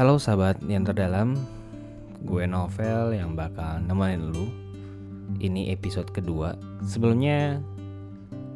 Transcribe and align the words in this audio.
Halo 0.00 0.16
sahabat 0.16 0.64
yang 0.64 0.88
terdalam, 0.88 1.36
gue 2.24 2.48
Novel 2.48 3.12
yang 3.12 3.36
bakal 3.36 3.84
nemenin 3.84 4.32
lu. 4.32 4.48
Ini 5.36 5.76
episode 5.76 6.08
kedua. 6.08 6.56
Sebelumnya 6.80 7.60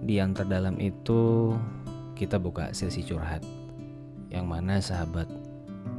di 0.01 0.17
yang 0.17 0.33
terdalam 0.33 0.81
itu 0.81 1.53
kita 2.17 2.41
buka 2.41 2.73
sesi 2.73 3.05
curhat, 3.05 3.45
yang 4.33 4.49
mana 4.49 4.81
sahabat 4.81 5.29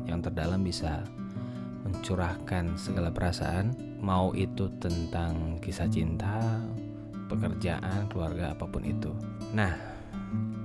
yang 0.09 0.17
terdalam 0.17 0.65
bisa 0.65 1.05
mencurahkan 1.85 2.73
segala 2.73 3.13
perasaan, 3.13 3.77
mau 4.01 4.33
itu 4.33 4.65
tentang 4.81 5.61
kisah 5.61 5.85
cinta, 5.85 6.57
pekerjaan, 7.29 8.09
keluarga, 8.09 8.57
apa 8.57 8.65
pun 8.65 8.81
itu. 8.81 9.13
Nah, 9.53 9.77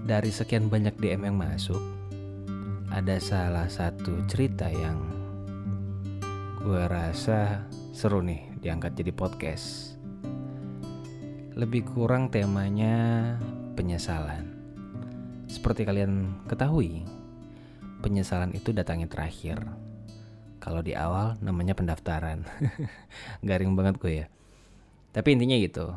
dari 0.08 0.32
sekian 0.32 0.72
banyak 0.72 0.96
DM 0.96 1.28
yang 1.28 1.36
masuk, 1.36 1.99
ada 2.90 3.22
salah 3.22 3.70
satu 3.70 4.26
cerita 4.26 4.66
yang 4.66 4.98
gue 6.58 6.82
rasa 6.90 7.62
seru 7.94 8.18
nih 8.18 8.50
diangkat 8.58 8.98
jadi 8.98 9.14
podcast. 9.14 9.94
Lebih 11.54 11.86
kurang 11.86 12.34
temanya 12.34 13.38
penyesalan. 13.78 14.58
Seperti 15.46 15.86
kalian 15.86 16.42
ketahui, 16.50 17.06
penyesalan 18.02 18.50
itu 18.58 18.74
datangnya 18.74 19.06
terakhir. 19.06 19.62
Kalau 20.58 20.82
di 20.82 20.98
awal 20.98 21.38
namanya 21.38 21.78
pendaftaran. 21.78 22.42
Garing 23.46 23.78
banget 23.78 23.94
gue 24.02 24.12
ya. 24.12 24.26
Tapi 25.14 25.38
intinya 25.38 25.56
gitu. 25.62 25.94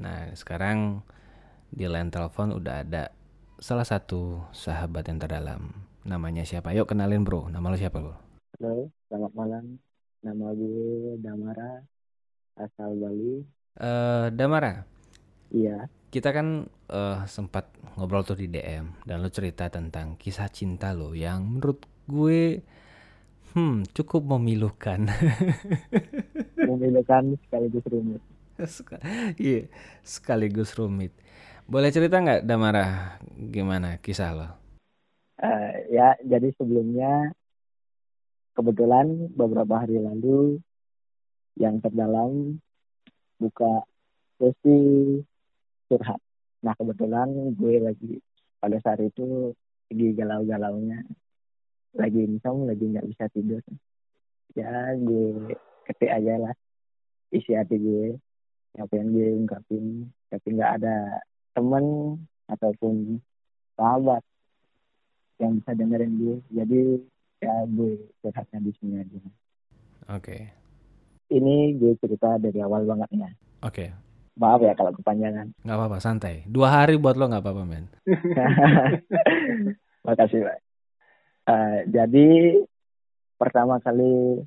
Nah, 0.00 0.32
sekarang 0.32 1.04
di 1.68 1.84
line 1.84 2.08
telepon 2.08 2.56
udah 2.56 2.88
ada 2.88 3.12
salah 3.60 3.84
satu 3.84 4.48
sahabat 4.56 5.12
yang 5.12 5.20
terdalam 5.20 5.85
Namanya 6.06 6.46
siapa? 6.46 6.70
Yuk 6.70 6.86
kenalin 6.86 7.26
bro. 7.26 7.50
Nama 7.50 7.66
lo 7.66 7.74
siapa 7.74 7.98
lo? 7.98 8.14
Halo, 8.62 8.94
selamat 9.10 9.32
malam. 9.34 9.64
Nama 10.22 10.46
gue 10.54 11.18
Damara, 11.18 11.82
asal 12.54 12.94
Bali. 12.94 13.42
Uh, 13.74 14.30
Damara. 14.30 14.86
Iya. 15.50 15.90
Kita 16.14 16.30
kan 16.30 16.70
uh, 16.94 17.26
sempat 17.26 17.74
ngobrol 17.98 18.22
tuh 18.22 18.38
di 18.38 18.46
DM 18.46 19.02
dan 19.02 19.18
lo 19.18 19.34
cerita 19.34 19.66
tentang 19.66 20.14
kisah 20.14 20.46
cinta 20.46 20.94
lo 20.94 21.10
yang 21.10 21.42
menurut 21.42 21.82
gue 22.06 22.62
hmm 23.58 23.90
cukup 23.90 24.38
memilukan. 24.38 25.10
memilukan 26.70 27.34
sekaligus 27.42 27.84
rumit. 27.90 28.22
Iya, 29.42 29.66
sekaligus 30.06 30.70
rumit. 30.78 31.10
Boleh 31.66 31.90
cerita 31.90 32.22
nggak 32.22 32.46
Damara 32.46 33.18
gimana 33.34 33.98
kisah 33.98 34.30
lo? 34.32 34.65
Uh, 35.42 35.72
ya 35.92 36.16
jadi 36.24 36.48
sebelumnya 36.56 37.32
kebetulan 38.56 39.32
beberapa 39.36 39.84
hari 39.84 40.00
lalu 40.00 40.60
yang 41.56 41.80
terdalam 41.80 42.60
buka 43.36 43.84
sesi 44.40 44.80
curhat. 45.88 46.20
Nah 46.64 46.72
kebetulan 46.76 47.56
gue 47.56 47.76
lagi 47.80 48.14
pada 48.60 48.80
saat 48.80 49.00
itu 49.04 49.52
lagi 49.92 50.06
galau-galaunya, 50.16 51.04
lagi 51.96 52.20
insomnia, 52.24 52.72
lagi 52.72 52.84
nggak 52.90 53.08
bisa 53.08 53.24
tidur. 53.32 53.62
Ya 54.56 54.96
gue 54.96 55.56
ketik 55.84 56.10
aja 56.10 56.48
lah 56.48 56.54
isi 57.30 57.52
hati 57.52 57.76
gue, 57.76 58.16
yang 58.76 59.08
gue 59.12 59.28
ungkapin, 59.36 60.08
tapi 60.32 60.46
nggak 60.56 60.72
ada 60.80 61.20
temen 61.52 62.16
ataupun 62.48 63.20
sahabat 63.76 64.22
yang 65.36 65.60
bisa 65.60 65.70
dengerin 65.76 66.12
gue 66.16 66.36
jadi 66.52 66.80
ya 67.44 67.54
gue 67.68 67.92
curhatnya 68.24 68.58
di 68.64 68.72
sini 68.80 68.94
aja. 69.00 69.16
Oke. 69.20 69.32
Okay. 70.22 70.42
ini 71.26 71.74
gue 71.74 71.98
cerita 71.98 72.38
dari 72.38 72.62
awal 72.62 72.86
banget 72.86 73.10
ya. 73.12 73.30
Oke. 73.66 73.86
Okay. 73.86 73.88
maaf 74.36 74.60
ya 74.60 74.76
kalau 74.76 74.92
kepanjangan. 74.92 75.48
Nggak 75.64 75.76
apa-apa 75.80 75.98
santai. 75.98 76.44
Dua 76.44 76.68
hari 76.68 77.00
buat 77.00 77.16
lo 77.16 77.28
nggak 77.28 77.40
apa-apa 77.40 77.64
men. 77.64 77.88
Makasih 80.06 80.44
pak. 80.44 80.58
Uh, 81.46 81.78
jadi 81.88 82.28
pertama 83.40 83.80
kali 83.80 84.44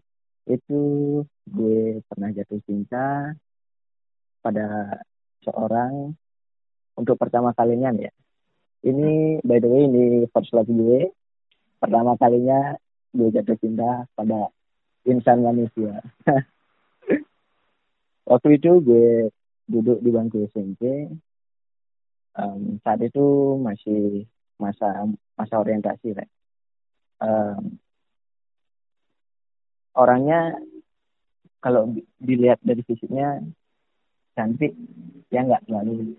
itu 0.49 0.81
gue 1.49 2.01
pernah 2.05 2.29
jatuh 2.33 2.61
cinta 2.65 3.33
pada 4.41 4.97
seorang 5.45 6.13
untuk 6.97 7.15
pertama 7.15 7.53
kalinya 7.53 7.93
nih 7.93 8.09
ya 8.09 8.13
ini 8.85 9.43
by 9.43 9.59
the 9.59 9.69
way 9.69 9.83
ini 9.87 10.27
first 10.31 10.51
love 10.55 10.69
gue. 10.69 11.11
Pertama 11.79 12.15
kalinya 12.19 12.75
gue 13.15 13.29
jatuh 13.31 13.57
cinta 13.59 14.05
pada 14.13 14.51
insan 15.07 15.43
manusia. 15.43 16.03
Waktu 18.29 18.61
itu 18.61 18.71
gue 18.83 19.33
duduk 19.69 20.01
di 20.01 20.09
bangku 20.09 20.49
SMP 20.49 21.09
um, 22.33 22.81
saat 22.81 22.99
itu 23.05 23.57
masih 23.61 24.25
masa 24.57 25.07
masa 25.37 25.55
orientasi 25.61 26.17
right? 26.17 26.31
um, 27.21 27.77
orangnya 29.93 30.57
kalau 31.61 31.91
dilihat 32.17 32.57
dari 32.65 32.81
fisiknya 32.81 33.45
cantik 34.33 34.73
ya 35.29 35.43
nggak 35.45 35.69
terlalu 35.69 36.15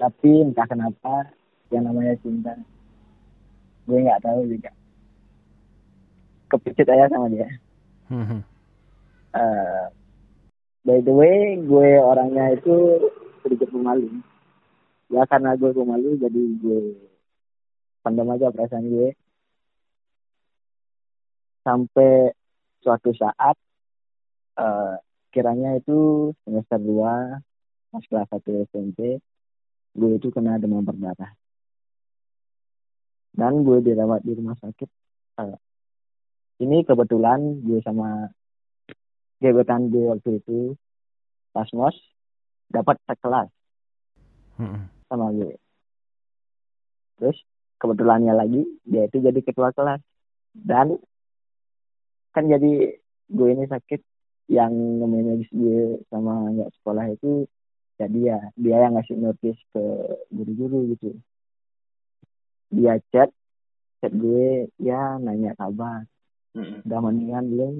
tapi 0.00 0.30
entah 0.44 0.66
kenapa 0.66 1.30
yang 1.68 1.84
namanya 1.84 2.14
cinta. 2.20 2.54
Gue 3.84 4.04
nggak 4.04 4.24
tahu 4.24 4.44
juga. 4.48 4.72
Kepicit 6.48 6.88
aja 6.88 7.08
sama 7.12 7.28
dia. 7.28 7.48
Uh, 8.08 9.84
by 10.84 10.98
the 11.04 11.12
way 11.12 11.60
gue 11.60 11.90
orangnya 12.00 12.56
itu 12.56 13.08
sedikit 13.44 13.68
pemalu. 13.68 14.08
Ya 15.12 15.24
karena 15.28 15.56
gue 15.56 15.72
pemalu 15.72 16.16
jadi 16.20 16.42
gue 16.60 16.80
pandang 18.00 18.32
aja 18.32 18.48
perasaan 18.48 18.88
gue. 18.88 19.12
Sampai 21.64 22.32
suatu 22.80 23.12
saat 23.12 23.56
uh, 24.56 24.96
kiranya 25.28 25.76
itu 25.76 26.32
semester 26.44 26.80
2 26.80 27.92
pas 27.92 28.04
kelas 28.04 28.28
1 28.32 28.68
SMP 28.68 29.20
gue 29.96 30.10
itu 30.16 30.28
kena 30.30 30.60
demam 30.60 30.84
berdarah 30.84 31.32
dan 33.34 33.64
gue 33.64 33.78
dirawat 33.84 34.24
di 34.24 34.32
rumah 34.34 34.56
sakit 34.60 34.88
uh, 35.40 35.56
ini 36.58 36.82
kebetulan 36.82 37.62
gue 37.62 37.78
sama 37.86 38.26
gebetan 39.38 39.90
gue 39.94 40.10
waktu 40.10 40.42
itu 40.42 40.74
pas 41.54 41.70
mos 41.70 41.94
dapat 42.66 42.98
sekelas 43.06 43.48
hmm. 44.58 44.82
sama 45.06 45.30
gue. 45.32 45.54
Terus 47.18 47.38
kebetulannya 47.78 48.34
lagi 48.34 48.62
dia 48.82 49.06
itu 49.06 49.22
jadi 49.22 49.40
ketua 49.40 49.70
kelas. 49.70 50.02
Dan 50.52 50.98
kan 52.34 52.44
jadi 52.50 52.98
gue 53.30 53.48
ini 53.54 53.64
sakit 53.70 54.02
yang 54.50 54.74
namanya 54.74 55.38
gue 55.38 56.02
sama 56.10 56.50
nggak 56.58 56.70
sekolah 56.82 57.06
itu 57.14 57.46
ya 58.02 58.06
dia. 58.10 58.38
Dia 58.58 58.76
yang 58.82 58.98
ngasih 58.98 59.16
notice 59.18 59.60
ke 59.70 59.82
guru-guru 60.34 60.90
gitu 60.94 61.14
dia 62.68 63.00
chat 63.12 63.30
chat 64.00 64.12
gue 64.12 64.68
ya 64.78 65.16
nanya 65.18 65.56
kabar. 65.56 66.04
Mm-hmm. 66.56 66.88
udah 66.88 67.00
mendingan 67.04 67.44
belum? 67.52 67.74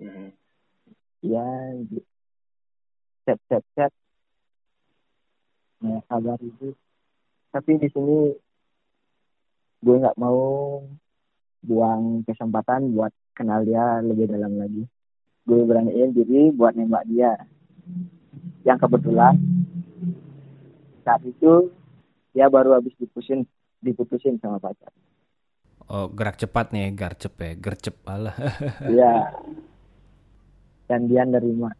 Mm-hmm. 0.00 0.28
ya 1.26 1.46
chat 3.26 3.38
chat 3.48 3.64
chat. 3.74 3.92
Nanya 5.82 6.02
kabar 6.08 6.38
itu 6.42 6.74
tapi 7.48 7.80
di 7.80 7.88
sini 7.88 8.36
gue 9.78 9.96
nggak 9.96 10.20
mau 10.20 10.78
buang 11.64 12.22
kesempatan 12.28 12.92
buat 12.92 13.10
kenal 13.32 13.64
dia 13.64 14.04
lebih 14.04 14.28
dalam 14.28 14.58
lagi. 14.60 14.84
Gue 15.48 15.64
beraniin 15.64 16.12
diri 16.12 16.52
buat 16.52 16.76
nembak 16.76 17.08
dia. 17.08 17.34
Yang 18.68 18.78
kebetulan 18.84 19.40
saat 21.08 21.24
itu 21.24 21.72
dia 22.36 22.52
baru 22.52 22.76
habis 22.76 22.92
dipusin 23.00 23.48
diputusin 23.82 24.38
sama 24.42 24.58
pacar. 24.58 24.90
Oh, 25.88 26.12
gerak 26.12 26.36
cepat 26.36 26.76
nih, 26.76 26.92
garcep 26.92 27.32
ya, 27.40 27.52
gercep 27.56 27.96
alah. 28.04 28.36
Iya. 28.92 29.32
Dan 30.84 31.08
dia 31.08 31.24
nerima. 31.24 31.72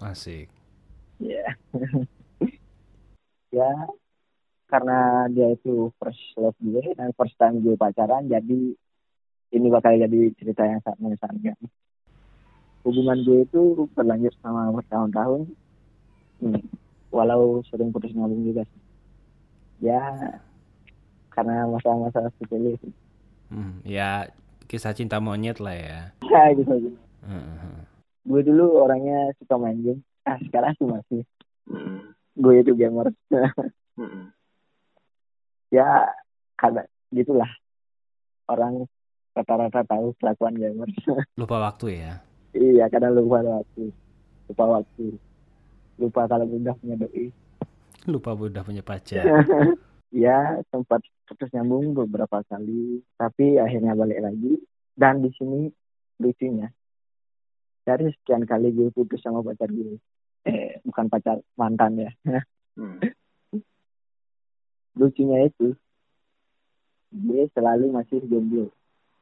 Asik. 0.00 0.48
Iya. 1.20 1.52
ya, 3.60 3.70
karena 4.72 5.28
dia 5.28 5.52
itu 5.52 5.92
first 6.00 6.32
love 6.40 6.56
gue 6.64 6.96
dan 6.96 7.12
first 7.12 7.36
time 7.36 7.60
gue 7.60 7.76
pacaran, 7.76 8.24
jadi 8.24 8.72
ini 9.52 9.66
bakal 9.68 10.00
jadi 10.00 10.32
cerita 10.40 10.64
yang 10.64 10.80
sangat 10.80 10.98
mengesankan. 11.04 11.58
Hubungan 12.88 13.18
gue 13.20 13.44
itu 13.44 13.84
berlanjut 13.92 14.32
selama 14.40 14.80
bertahun-tahun, 14.80 15.40
hmm, 16.40 16.62
walau 17.12 17.60
sering 17.68 17.92
putus 17.92 18.16
nyambung 18.16 18.48
juga 18.48 18.64
sih. 18.64 18.82
Ya, 19.84 20.00
karena 21.32 21.64
masalah-masalah 21.66 22.30
sepele 22.36 22.76
Hmm, 23.48 23.84
ya 23.84 24.32
kisah 24.64 24.92
cinta 24.92 25.20
monyet 25.20 25.60
lah 25.60 25.76
ya. 25.76 26.00
ya 26.24 26.42
gitu 26.52 26.72
gitu 26.78 26.98
Heeh. 27.22 27.76
gue 28.24 28.40
dulu 28.42 28.80
orangnya 28.80 29.28
suka 29.36 29.56
main 29.56 29.76
game 29.78 30.00
ah 30.24 30.40
sekarang 30.40 30.72
sih 30.74 30.86
masih 30.86 31.22
Mm-mm. 31.68 32.00
gue 32.34 32.54
itu 32.58 32.72
gamer 32.72 33.12
Mm-mm. 33.94 34.32
ya 35.76 36.08
karena 36.54 36.82
gitulah 37.10 37.50
orang 38.46 38.88
rata-rata 39.32 39.84
tahu 39.84 40.16
kelakuan 40.16 40.56
gamer 40.56 40.88
Lupa 41.40 41.60
waktu 41.60 41.98
ya. 41.98 42.12
iya 42.52 42.88
kadang 42.88 43.12
lupa 43.12 43.40
waktu 43.42 43.92
lupa 44.48 44.64
waktu 44.80 45.04
lupa 45.96 46.24
kalau 46.24 46.44
udah 46.46 46.74
punya 46.76 46.96
doi 46.98 47.28
Lupa 48.02 48.34
udah 48.34 48.64
punya 48.64 48.82
pacar. 48.82 49.22
ya 50.12 50.60
sempat 50.68 51.00
putus 51.24 51.48
nyambung 51.56 51.96
beberapa 51.96 52.44
kali 52.44 53.00
tapi 53.16 53.56
akhirnya 53.56 53.96
balik 53.96 54.20
lagi. 54.20 54.60
Dan 54.92 55.24
di 55.24 55.32
sini 55.32 55.72
lucunya 56.20 56.68
dari 57.82 58.12
sekian 58.12 58.44
kali 58.44 58.70
gue 58.70 58.92
putus 58.92 59.18
sama 59.24 59.40
pacar 59.40 59.72
gue 59.72 59.96
eh 60.44 60.78
bukan 60.84 61.06
pacar 61.08 61.40
mantan 61.56 61.98
ya. 61.98 62.12
Mm. 62.72 63.04
lucunya 64.96 65.44
itu 65.44 65.76
dia 67.12 67.44
selalu 67.52 67.92
masih 67.92 68.24
jomblo. 68.24 68.72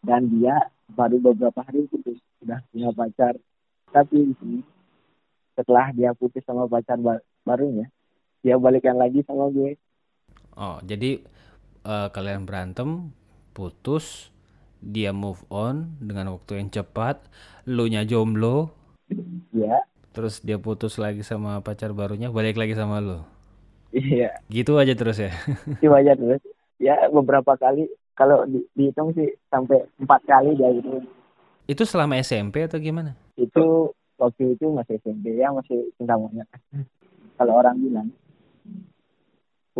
Dan 0.06 0.30
dia 0.30 0.70
baru 0.86 1.18
beberapa 1.18 1.66
hari 1.66 1.82
putus 1.90 2.14
sudah 2.38 2.62
punya 2.70 2.94
pacar. 2.94 3.34
Tapi 3.90 4.30
di 4.30 4.34
sini 4.38 4.58
setelah 5.58 5.90
dia 5.90 6.14
putus 6.14 6.46
sama 6.46 6.70
pacar 6.70 6.94
ba- 7.02 7.18
barunya 7.42 7.90
dia 8.40 8.54
balikan 8.54 8.96
lagi 8.96 9.26
sama 9.26 9.50
gue 9.50 9.74
Oh, 10.58 10.78
jadi 10.84 11.22
eh, 11.86 12.08
kalian 12.14 12.44
berantem, 12.48 13.10
putus, 13.56 14.30
dia 14.82 15.10
move 15.14 15.40
on 15.52 15.96
dengan 16.02 16.34
waktu 16.36 16.60
yang 16.64 16.68
cepat, 16.72 17.16
lu 17.68 17.86
nya 17.92 18.02
jomblo, 18.08 18.72
ya 19.52 19.84
terus 20.14 20.34
dia 20.46 20.58
putus 20.66 20.94
lagi 21.04 21.22
sama 21.30 21.52
pacar 21.66 21.90
barunya, 21.98 22.28
balik 22.36 22.56
lagi 22.60 22.74
sama 22.80 22.96
lu. 23.06 23.18
iya 23.94 24.40
Gitu 24.50 24.72
aja 24.80 24.92
terus 24.98 25.16
ya. 25.22 25.30
itu 25.80 25.92
aja 25.98 26.12
terus 26.20 26.40
ya 26.80 26.94
beberapa 27.12 27.52
kali 27.56 27.88
kalau 28.18 28.44
di- 28.48 28.66
dihitung 28.76 29.10
sih 29.16 29.28
sampai 29.52 29.78
empat 30.02 30.20
kali 30.28 30.50
dia 30.58 30.68
gitu 30.76 31.00
Itu 31.70 31.82
selama 31.88 32.18
SMP 32.20 32.66
atau 32.66 32.76
gimana? 32.82 33.14
itu 33.44 33.60
waktu 34.20 34.42
itu 34.54 34.64
masih 34.78 34.94
SMP 35.02 35.24
ya 35.42 35.48
masih 35.58 35.78
cinta 35.96 36.14
monyet 36.20 36.48
kalau 37.38 37.54
orang 37.60 37.76
bilang 37.84 38.08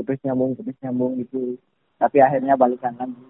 putus 0.00 0.16
nyambung 0.24 0.56
putus 0.56 0.76
nyambung 0.80 1.20
gitu. 1.20 1.60
Tapi 2.00 2.24
akhirnya 2.24 2.56
balikan 2.56 2.96
lagi. 2.96 3.20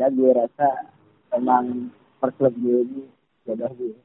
Ya 0.00 0.08
gue 0.08 0.32
rasa 0.32 0.88
emang 1.36 1.92
first 2.16 2.40
love 2.40 2.56
gue 2.56 2.88
ini 2.88 3.04
jodoh 3.44 3.68
gue. 3.76 3.96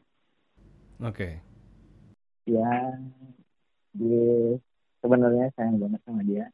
Oke. 0.99 1.39
ya 2.45 2.71
gue 3.95 4.61
sebenarnya 4.99 5.49
sayang 5.55 5.79
banget 5.79 6.01
sama 6.03 6.21
dia. 6.27 6.51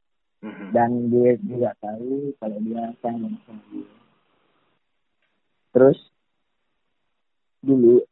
Dan 0.74 1.10
gue 1.10 1.38
juga 1.42 1.74
tahu 1.82 2.38
kalau 2.38 2.58
dia 2.62 2.94
sayang 3.02 3.26
banget 3.26 3.42
sama 3.50 3.62
gue. 3.74 3.88
Terus 5.74 6.00
dulu 7.66 8.06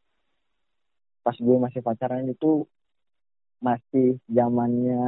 pas 1.22 1.38
gue 1.38 1.58
masih 1.62 1.82
pacaran 1.86 2.26
itu 2.26 2.66
masih 3.60 4.18
zamannya 4.32 5.04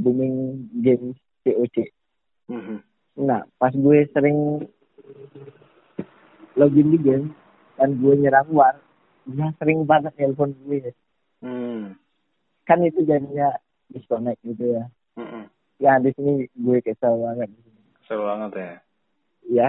booming 0.00 0.34
game 0.80 1.12
COC 1.44 1.92
Mhm. 2.50 2.76
nah 3.20 3.44
pas 3.60 3.70
gue 3.70 4.08
sering 4.10 4.64
login 6.56 6.90
di 6.90 6.98
game 6.98 7.30
dan 7.78 7.96
gue 7.96 8.14
nyerang 8.16 8.48
war 8.50 8.74
dia 9.24 9.52
sering 9.60 9.86
banget 9.86 10.10
telepon 10.16 10.50
gue. 10.66 10.90
Mm. 11.40 11.94
kan 12.66 12.78
itu 12.84 13.02
jadinya 13.02 13.56
disconnect 13.88 14.38
gitu 14.44 14.78
ya. 14.78 14.84
Mm-mm. 15.16 15.46
ya 15.80 15.96
di 15.98 16.10
sini 16.14 16.46
gue 16.52 16.78
kesel 16.84 17.16
banget. 17.18 17.48
Seru 18.06 18.26
banget 18.26 18.50
ya. 18.54 18.72
ya 19.48 19.68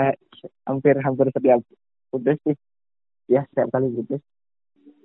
hampir 0.68 1.00
hampir 1.00 1.32
setiap 1.32 1.64
putus 2.10 2.38
sih. 2.44 2.58
Ya 3.26 3.48
setiap 3.50 3.72
kali 3.72 3.90
putus. 3.94 4.22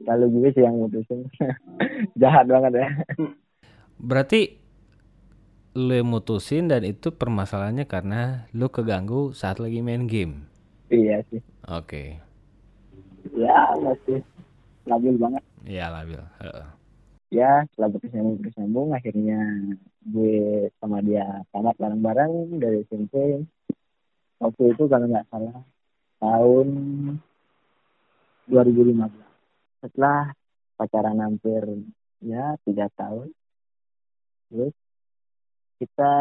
Kalau 0.04 0.26
gue 0.28 0.48
sih 0.52 0.60
yang 0.60 0.76
putusin. 0.76 1.24
Jahat 2.20 2.50
banget 2.50 2.84
ya. 2.84 2.88
Berarti 3.96 4.60
lu 5.76 5.92
yang 5.92 6.08
mutusin 6.08 6.66
dan 6.66 6.82
itu 6.82 7.12
permasalahannya 7.12 7.84
karena 7.84 8.48
lu 8.50 8.66
keganggu 8.66 9.30
saat 9.30 9.60
lagi 9.60 9.84
main 9.84 10.08
game. 10.08 10.48
iya 10.88 11.20
sih 11.28 11.44
Oke. 11.68 12.16
ya 13.30 13.76
masih 13.76 14.24
labil 14.84 15.14
banget 15.16 15.42
Ya 15.66 15.90
labil. 15.90 16.22
Heeh. 16.40 16.66
ya 17.28 17.66
setelah 17.68 17.90
putus 17.90 18.14
nyambung 18.56 18.94
akhirnya 18.94 19.38
gue 20.06 20.38
sama 20.78 21.02
dia 21.02 21.26
tamat 21.50 21.74
bareng-bareng 21.74 22.32
dari 22.56 22.86
SMP 22.86 23.42
waktu 24.38 24.62
itu 24.72 24.86
kalau 24.86 25.04
nggak 25.04 25.26
salah 25.26 25.58
tahun 26.16 26.68
2015 28.46 29.10
setelah 29.82 30.30
pacaran 30.78 31.18
hampir 31.18 31.62
ya 32.22 32.54
tiga 32.62 32.86
tahun 32.94 33.34
terus 34.48 34.70
kita 35.76 36.12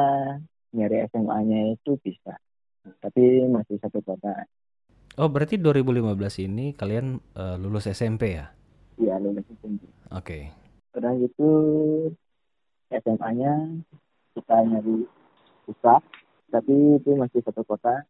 nyari 0.76 1.08
SMA-nya 1.12 1.76
itu 1.76 1.96
bisa 2.04 2.36
tapi 3.02 3.46
masih 3.50 3.80
satu 3.82 4.02
kota 4.04 4.46
Oh, 5.16 5.32
berarti 5.32 5.56
2015 5.56 6.44
ini 6.44 6.76
kalian 6.76 7.16
eh, 7.40 7.56
lulus 7.56 7.88
SMP 7.88 8.36
ya? 8.36 8.52
ya 9.00 9.16
lulus 9.18 9.48
SMP 9.48 9.88
Oke. 10.12 10.52
udah 10.96 11.12
gitu 11.20 11.50
SMA-nya 12.92 13.52
kita 14.36 14.56
nyari 14.68 15.08
susah 15.68 16.00
tapi 16.52 16.76
itu 17.00 17.16
masih 17.16 17.40
satu 17.44 17.64
kota 17.64 18.04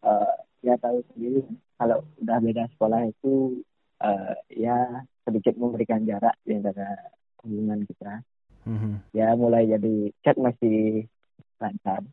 Eh, 0.00 0.36
ya 0.64 0.80
tahu 0.80 1.04
sendiri 1.12 1.44
kalau 1.76 2.00
udah 2.24 2.40
beda 2.40 2.64
sekolah 2.72 3.04
itu 3.04 3.60
eh, 4.00 4.32
ya 4.64 5.04
sedikit 5.28 5.60
memberikan 5.60 6.08
jarak 6.08 6.32
di 6.40 6.56
antara 6.56 7.12
hubungan 7.44 7.84
kita 7.84 8.24
Mhm. 8.70 9.02
ya 9.10 9.34
mulai 9.34 9.66
jadi 9.66 10.14
chat 10.22 10.38
masih 10.38 11.10
lancar. 11.58 12.06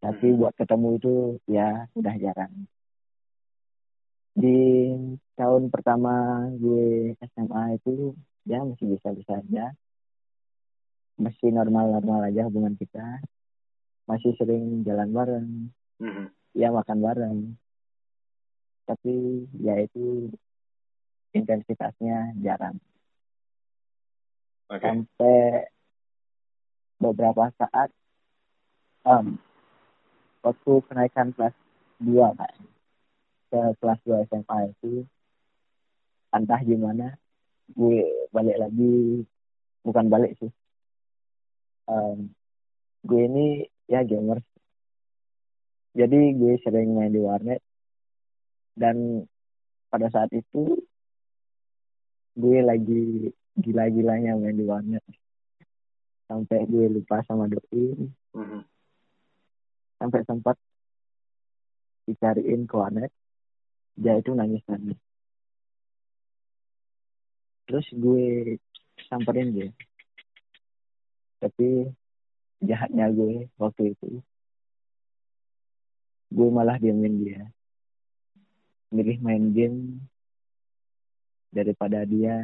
Tapi 0.00 0.32
buat 0.32 0.56
ketemu 0.56 0.96
itu 0.96 1.14
ya 1.44 1.84
udah 1.92 2.14
jarang. 2.16 2.64
Di 4.32 4.88
tahun 5.36 5.68
pertama 5.68 6.48
gue 6.56 7.12
SMA 7.20 7.76
itu 7.76 8.16
ya 8.48 8.64
masih 8.64 8.96
bisa-bisa 8.96 9.44
aja. 9.44 9.76
Masih 11.20 11.52
normal-normal 11.52 12.32
aja 12.32 12.48
hubungan 12.48 12.72
kita. 12.80 13.20
Masih 14.08 14.32
sering 14.40 14.80
jalan 14.88 15.12
bareng. 15.12 15.48
Mhm. 16.00 16.32
ya 16.56 16.72
makan 16.72 16.98
bareng. 17.04 17.38
Tapi 18.88 19.44
ya 19.60 19.76
itu 19.84 20.32
intensitasnya 21.36 22.34
jarang. 22.40 22.80
Oke. 24.70 24.86
sampai 24.86 25.66
beberapa 27.00 27.48
saat 27.56 27.88
em, 29.08 29.40
waktu 30.44 30.72
kenaikan 30.86 31.32
kelas 31.32 31.56
2 31.98 32.38
kan 32.38 32.56
ke 33.50 33.60
kelas 33.80 34.00
2 34.04 34.28
SMA 34.28 34.58
itu 34.70 35.08
entah 36.30 36.60
gimana 36.62 37.18
gue 37.74 38.28
balik 38.30 38.56
lagi 38.60 39.24
bukan 39.82 40.06
balik 40.12 40.36
sih. 40.38 40.52
Em, 41.90 42.30
gue 43.02 43.20
ini 43.26 43.64
ya 43.88 44.04
gamer 44.04 44.38
jadi 45.90 46.18
gue 46.38 46.54
sering 46.62 46.94
main 46.94 47.10
di 47.10 47.18
warnet. 47.18 47.60
Dan 48.78 49.26
pada 49.90 50.06
saat 50.08 50.30
itu 50.30 50.78
gue 52.38 52.58
lagi 52.62 53.28
gila-gilanya 53.58 54.38
main 54.38 54.54
di 54.54 54.64
warnet 54.64 55.02
sampai 56.30 56.62
gue 56.70 56.86
lupa 56.86 57.18
sama 57.26 57.50
doi. 57.50 58.06
Mhm. 58.38 58.62
sampai 60.00 60.24
sempat 60.24 60.56
dicariin 62.08 62.64
ke 62.64 62.72
warnet. 62.72 63.12
Dia 63.98 64.16
itu 64.16 64.32
nangis 64.32 64.64
nangis. 64.64 64.96
Terus 67.68 67.84
gue 67.92 68.56
samperin 69.10 69.52
dia. 69.52 69.68
Tapi 71.42 71.92
jahatnya 72.64 73.12
gue 73.12 73.52
waktu 73.60 73.92
itu 73.92 74.24
gue 76.30 76.48
malah 76.48 76.78
diamin 76.80 77.20
dia. 77.20 77.42
Milih 78.88 79.18
main 79.20 79.52
game 79.52 80.00
daripada 81.52 82.08
dia 82.08 82.38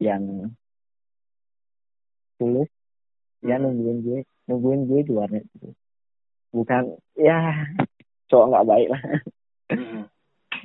yang 0.00 0.54
tulus 2.44 2.68
ya 3.40 3.56
nungguin 3.56 4.04
gue 4.04 4.20
nungguin 4.52 4.84
gue 4.84 5.00
di 5.08 5.12
warnet 5.16 5.44
itu. 5.56 5.72
Bukan 6.52 7.00
ya 7.16 7.64
cowok 8.28 8.46
nggak 8.52 8.68
baik 8.68 8.88
lah. 8.92 9.02
Mhm. 9.72 10.02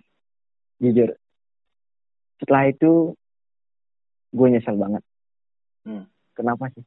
jujur. 0.83 1.09
Setelah 2.43 2.63
itu 2.67 3.15
gue 4.36 4.48
nyesel 4.51 4.75
banget. 4.75 5.03
Hmm. 5.88 6.03
kenapa 6.36 6.67
sih? 6.75 6.83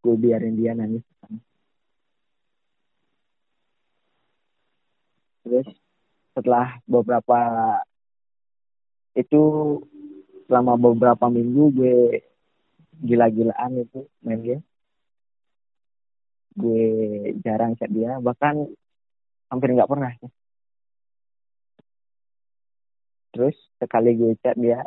Gue 0.00 0.16
biarin 0.16 0.56
dia 0.56 0.72
nangis. 0.72 1.04
Terus 5.44 5.68
setelah 6.32 6.80
beberapa 6.88 7.40
itu 9.14 9.40
selama 10.48 10.76
beberapa 10.76 11.30
minggu 11.30 11.64
gue 11.72 11.96
gila-gilaan 13.00 13.72
itu 13.80 14.06
main 14.20 14.40
game. 14.40 14.62
Gue 16.52 16.86
jarang 17.40 17.74
chat 17.74 17.90
dia 17.90 18.18
bahkan 18.18 18.68
hampir 19.48 19.70
nggak 19.70 19.90
pernah 19.90 20.14
terus 23.30 23.58
sekali 23.76 24.14
gue 24.14 24.38
chat 24.38 24.54
dia 24.54 24.86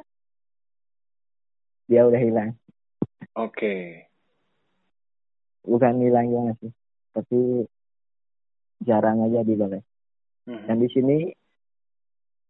dia 1.86 2.04
udah 2.04 2.20
hilang. 2.20 2.52
Oke. 3.36 4.04
bukan 5.62 6.00
hilang 6.00 6.32
gimana 6.32 6.56
sih 6.64 6.72
tapi 7.12 7.68
jarang 8.80 9.20
aja 9.22 9.44
dibalas 9.44 9.84
Mhm. 10.48 10.64
dan 10.64 10.78
di 10.80 10.88
sini 10.88 11.18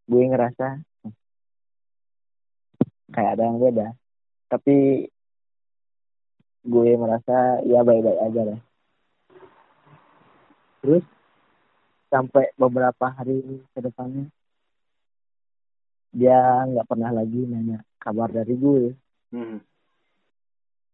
gue 0.05 0.21
ngerasa 0.21 0.67
"Hmm, 1.01 1.13
kayak 3.09 3.31
ada 3.33 3.43
yang 3.43 3.57
beda. 3.57 3.87
Tapi 4.47 5.09
gue 6.67 6.89
merasa 6.99 7.63
ya 7.63 7.79
baik-baik 7.79 8.19
aja 8.27 8.41
lah. 8.43 8.59
Terus 10.83 11.03
sampai 12.11 12.51
beberapa 12.59 13.07
hari 13.07 13.63
ke 13.71 13.79
depannya 13.79 14.27
dia 16.11 16.39
nggak 16.67 16.87
pernah 16.87 17.11
lagi 17.15 17.39
nanya 17.47 17.79
kabar 17.99 18.27
dari 18.31 18.55
gue. 18.55 18.85
Mhm. 19.27 19.59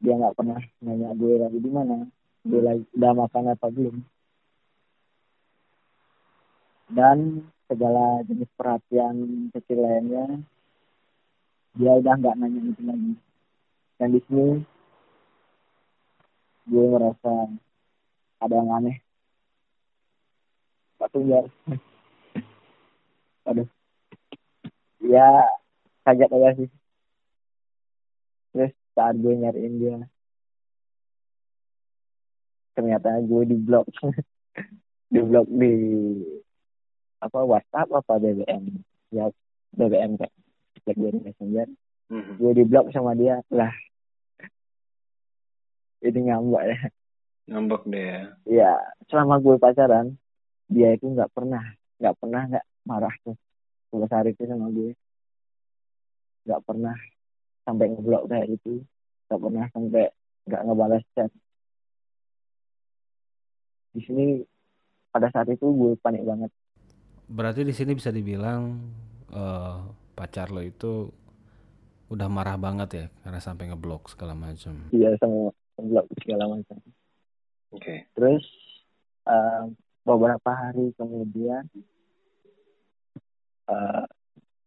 dia 0.04 0.20
nggak 0.20 0.36
pernah 0.36 0.60
nanya 0.84 1.16
gue 1.16 1.34
lagi 1.40 1.60
di 1.64 1.72
mana 1.72 2.04
gue 2.44 2.60
lagi 2.60 2.84
udah 2.92 3.12
makan 3.16 3.56
apa 3.56 3.68
belum. 3.72 3.98
Dan 6.92 7.18
segala 7.72 8.20
jenis 8.28 8.52
perhatian 8.54 9.48
kecil 9.56 9.80
lainnya 9.80 10.44
dia 11.74 11.92
udah 11.98 12.14
nggak 12.20 12.36
nanya 12.36 12.60
itu 12.68 12.84
lagi. 12.84 13.14
Dan 13.96 14.08
di 14.12 14.20
sini 14.28 14.73
gue 16.68 16.86
merasa 16.88 17.32
ada 18.40 18.54
yang 18.56 18.70
aneh. 18.72 18.98
Pak 21.00 21.10
Tunggal 21.12 21.52
aduh. 23.44 23.68
Ya 25.04 25.28
kaget 26.08 26.32
aja 26.32 26.50
sih. 26.56 26.70
Terus 28.56 28.72
saat 28.96 29.16
gue 29.20 29.34
nyariin 29.36 29.76
dia 29.80 29.98
ternyata 32.74 33.22
gue 33.22 33.42
di 33.46 33.58
blok 33.62 33.86
di 35.14 35.22
blok 35.22 35.46
di 35.46 35.74
apa 37.22 37.40
WhatsApp 37.46 37.94
apa 37.94 38.18
BBM 38.18 38.82
ya 39.14 39.30
BBM 39.78 40.18
kayak 40.18 40.34
BlackBerry 40.84 41.20
Messenger. 41.22 41.68
Mhm. 42.10 42.34
gue 42.42 42.52
di 42.58 42.64
blok 42.66 42.90
sama 42.90 43.14
dia. 43.14 43.42
Lah 43.54 43.72
ini 46.04 46.20
ngambek 46.28 46.64
ya. 46.68 46.80
Ngambek 47.50 47.82
deh 47.88 48.04
ya. 48.04 48.22
ya 48.48 48.72
selama 49.08 49.40
gue 49.40 49.56
pacaran 49.60 50.16
dia 50.68 50.96
itu 50.96 51.08
nggak 51.12 51.32
pernah 51.32 51.64
nggak 52.00 52.16
pernah 52.20 52.42
nggak 52.52 52.66
marah 52.84 53.16
tuh. 53.24 53.38
Sebesar 53.92 54.28
itu 54.28 54.44
sama 54.44 54.68
gue. 54.72 54.92
Nggak 56.44 56.62
pernah 56.68 56.98
sampai 57.64 57.86
ngeblok 57.92 58.24
kayak 58.28 58.48
gitu. 58.60 58.84
Nggak 59.30 59.40
pernah 59.40 59.66
sampai 59.72 60.04
nggak 60.44 60.62
ngebalas 60.68 61.04
chat. 61.16 61.32
Di 63.94 64.02
sini 64.04 64.26
pada 65.14 65.30
saat 65.30 65.48
itu 65.48 65.64
gue 65.64 65.94
panik 66.02 66.26
banget. 66.26 66.52
Berarti 67.30 67.64
di 67.64 67.72
sini 67.72 67.96
bisa 67.96 68.12
dibilang 68.12 68.82
eh, 69.32 69.78
pacar 70.18 70.52
lo 70.52 70.60
itu 70.60 71.08
udah 72.14 72.30
marah 72.30 72.58
banget 72.62 72.90
ya 72.94 73.06
karena 73.26 73.40
sampai 73.42 73.74
ngeblok 73.74 74.14
segala 74.14 74.38
macam. 74.38 74.78
dia 74.94 75.18
sama 75.18 75.50
ngeblok 75.78 76.08
segala 76.22 76.46
macam 76.50 76.78
Oke. 77.74 78.06
terus 78.14 78.46
eh, 79.26 79.64
beberapa 80.04 80.52
hari 80.52 80.94
kemudian 80.94 81.66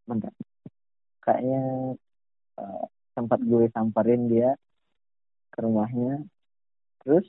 bentar. 0.07 0.33
kayaknya 1.21 1.95
eh, 2.59 2.85
sempat 3.13 3.43
gue 3.43 3.67
samperin 3.71 4.31
dia 4.31 4.55
ke 5.51 5.59
rumahnya 5.61 6.23
terus 7.03 7.27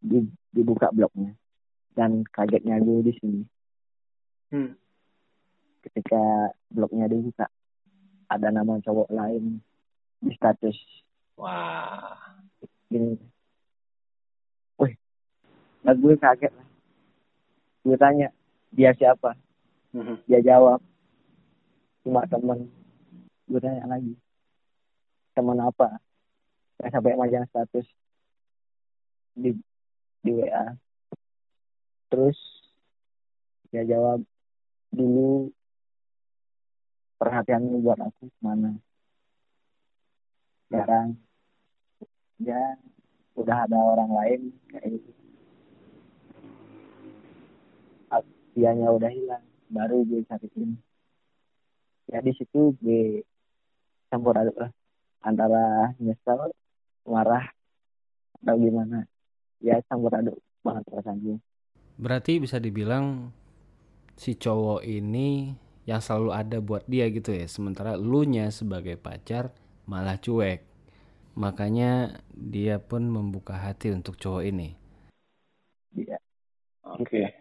di- 0.00 0.32
dibuka 0.50 0.88
bloknya 0.90 1.36
dan 1.92 2.24
kagetnya 2.24 2.80
gue 2.80 3.00
di 3.04 3.14
sini 3.16 3.42
Hmm. 4.50 4.74
ketika 5.78 6.50
bloknya 6.66 7.06
dibuka 7.06 7.46
ada 8.26 8.50
nama 8.50 8.82
cowok 8.82 9.14
lain 9.14 9.62
di 10.18 10.34
status 10.34 10.74
Wah. 11.40 12.20
wih. 14.76 14.94
Nah 15.80 15.94
gue 15.96 16.14
kaget 16.20 16.52
lah. 16.52 16.68
Gue 17.80 17.96
tanya 17.96 18.28
dia 18.68 18.92
siapa? 18.92 19.32
Mhm. 19.96 20.20
dia 20.28 20.44
jawab 20.44 20.84
cuma 22.04 22.28
temen. 22.28 22.68
Gue 23.48 23.56
tanya 23.56 23.88
lagi 23.88 24.12
temen 25.32 25.56
apa? 25.64 25.96
Saya 26.76 26.92
sampai 26.92 27.16
majang 27.16 27.48
status. 27.48 27.88
Di 29.32 29.56
di 30.20 30.30
WA 30.36 30.76
terus 32.10 32.36
dia 33.70 33.86
jawab 33.86 34.20
dulu 34.92 35.48
perhatianmu 37.16 37.80
buat 37.86 38.02
aku 38.02 38.28
mana 38.42 38.74
sekarang 40.68 41.14
ya 42.40 42.76
udah 43.36 43.56
ada 43.68 43.78
orang 43.78 44.10
lain 44.10 44.40
kayak 44.72 44.98
gitu 44.98 45.10
dianya 48.50 48.90
udah 48.90 49.10
hilang 49.14 49.44
baru 49.70 50.02
gue 50.02 50.26
cariin 50.26 50.74
ya 52.10 52.18
di 52.18 52.32
situ 52.34 52.74
gue 52.82 53.22
campur 54.10 54.34
aduk 54.34 54.58
lah 54.58 54.74
antara 55.22 55.94
nyesel 56.02 56.50
marah 57.06 57.46
atau 58.42 58.58
gimana 58.58 59.06
ya 59.62 59.78
campur 59.86 60.10
aduk 60.18 60.36
banget 60.66 60.82
perasaan 60.90 61.22
gue 61.22 61.38
Berarti 62.00 62.40
bisa 62.40 62.56
dibilang 62.56 63.28
si 64.16 64.32
cowok 64.32 64.80
ini 64.88 65.52
yang 65.84 66.00
selalu 66.00 66.32
ada 66.32 66.56
buat 66.64 66.88
dia 66.88 67.04
gitu 67.12 67.36
ya. 67.36 67.44
Sementara 67.44 67.92
lu 68.00 68.24
nya 68.24 68.48
sebagai 68.48 68.96
pacar 68.96 69.52
malah 69.84 70.16
cuek. 70.16 70.64
Makanya 71.40 72.20
dia 72.30 72.76
pun 72.76 73.08
membuka 73.08 73.56
hati 73.56 73.88
untuk 73.88 74.20
cowok 74.20 74.44
ini. 74.44 74.76
ya 75.90 76.20
Oke. 76.86 77.32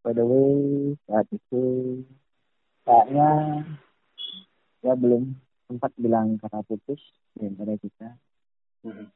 by 0.00 0.10
the 0.10 0.24
way 0.24 0.50
saat 1.04 1.28
itu 1.30 1.62
kayaknya 2.82 3.28
ya 4.80 4.92
belum 4.96 5.36
sempat 5.68 5.94
bilang 5.94 6.40
kata 6.40 6.64
putus 6.64 6.98
di 7.32 7.46
antara 7.46 7.78
kita 7.78 8.18
Mhm. 8.82 9.06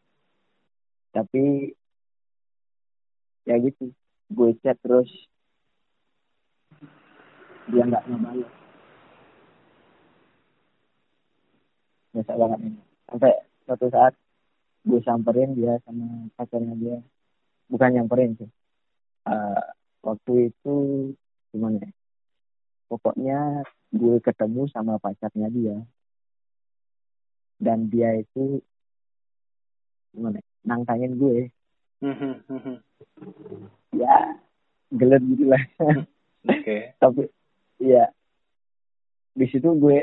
tapi 1.11 1.75
ya 3.43 3.59
gitu 3.59 3.91
gue 4.31 4.51
chat 4.63 4.79
terus 4.79 5.11
dia 7.67 7.83
nggak 7.83 8.07
ngebalas 8.07 8.53
biasa 12.15 12.33
banget 12.33 12.59
ini 12.63 12.79
sampai 13.07 13.33
suatu 13.67 13.91
saat 13.91 14.15
gue 14.87 15.03
samperin 15.03 15.59
dia 15.59 15.83
sama 15.83 16.31
pacarnya 16.39 16.75
dia. 16.79 16.99
Bukan 17.67 17.91
nyamperin 17.91 18.39
sih. 18.39 18.51
Eh, 19.27 19.65
waktu 20.07 20.55
itu 20.55 20.75
gimana 21.51 21.83
ya? 21.83 21.91
Pokoknya 22.87 23.67
gue 23.91 24.23
ketemu 24.23 24.71
sama 24.71 25.03
pacarnya 25.03 25.51
dia. 25.51 25.77
Dan 27.59 27.91
dia 27.91 28.15
itu 28.15 28.63
gimana 30.15 30.39
ya, 30.39 30.47
nantangin 30.63 31.19
gue. 31.19 31.51
Mhm. 31.97 32.33
Mhm. 32.47 32.77
ya 33.97 34.37
gelet 34.93 35.23
gitu 35.25 35.45
lah. 35.49 35.63
Oke. 36.47 36.95
tapi 37.03 37.27
ya 37.83 38.07
di 39.35 39.47
situ 39.51 39.75
gue 39.75 39.99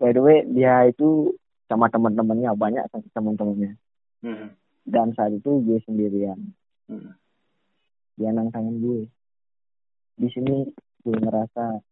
by 0.00 0.10
the 0.16 0.22
way 0.24 0.40
dia 0.48 0.88
itu 0.88 1.36
sama 1.64 1.88
teman-temannya 1.88 2.52
banyak 2.54 2.84
teman-temannya 3.10 3.76
Mhm. 4.20 4.48
dan 4.84 5.12
saat 5.12 5.32
itu 5.32 5.60
gue 5.60 5.78
sendirian. 5.82 6.38
Mhm. 6.86 7.12
dia 8.14 8.30
nantangin 8.30 8.78
gue. 8.78 9.02
Di 10.14 10.28
sini 10.30 10.70
gue 11.02 11.16
ngerasa 11.18 11.82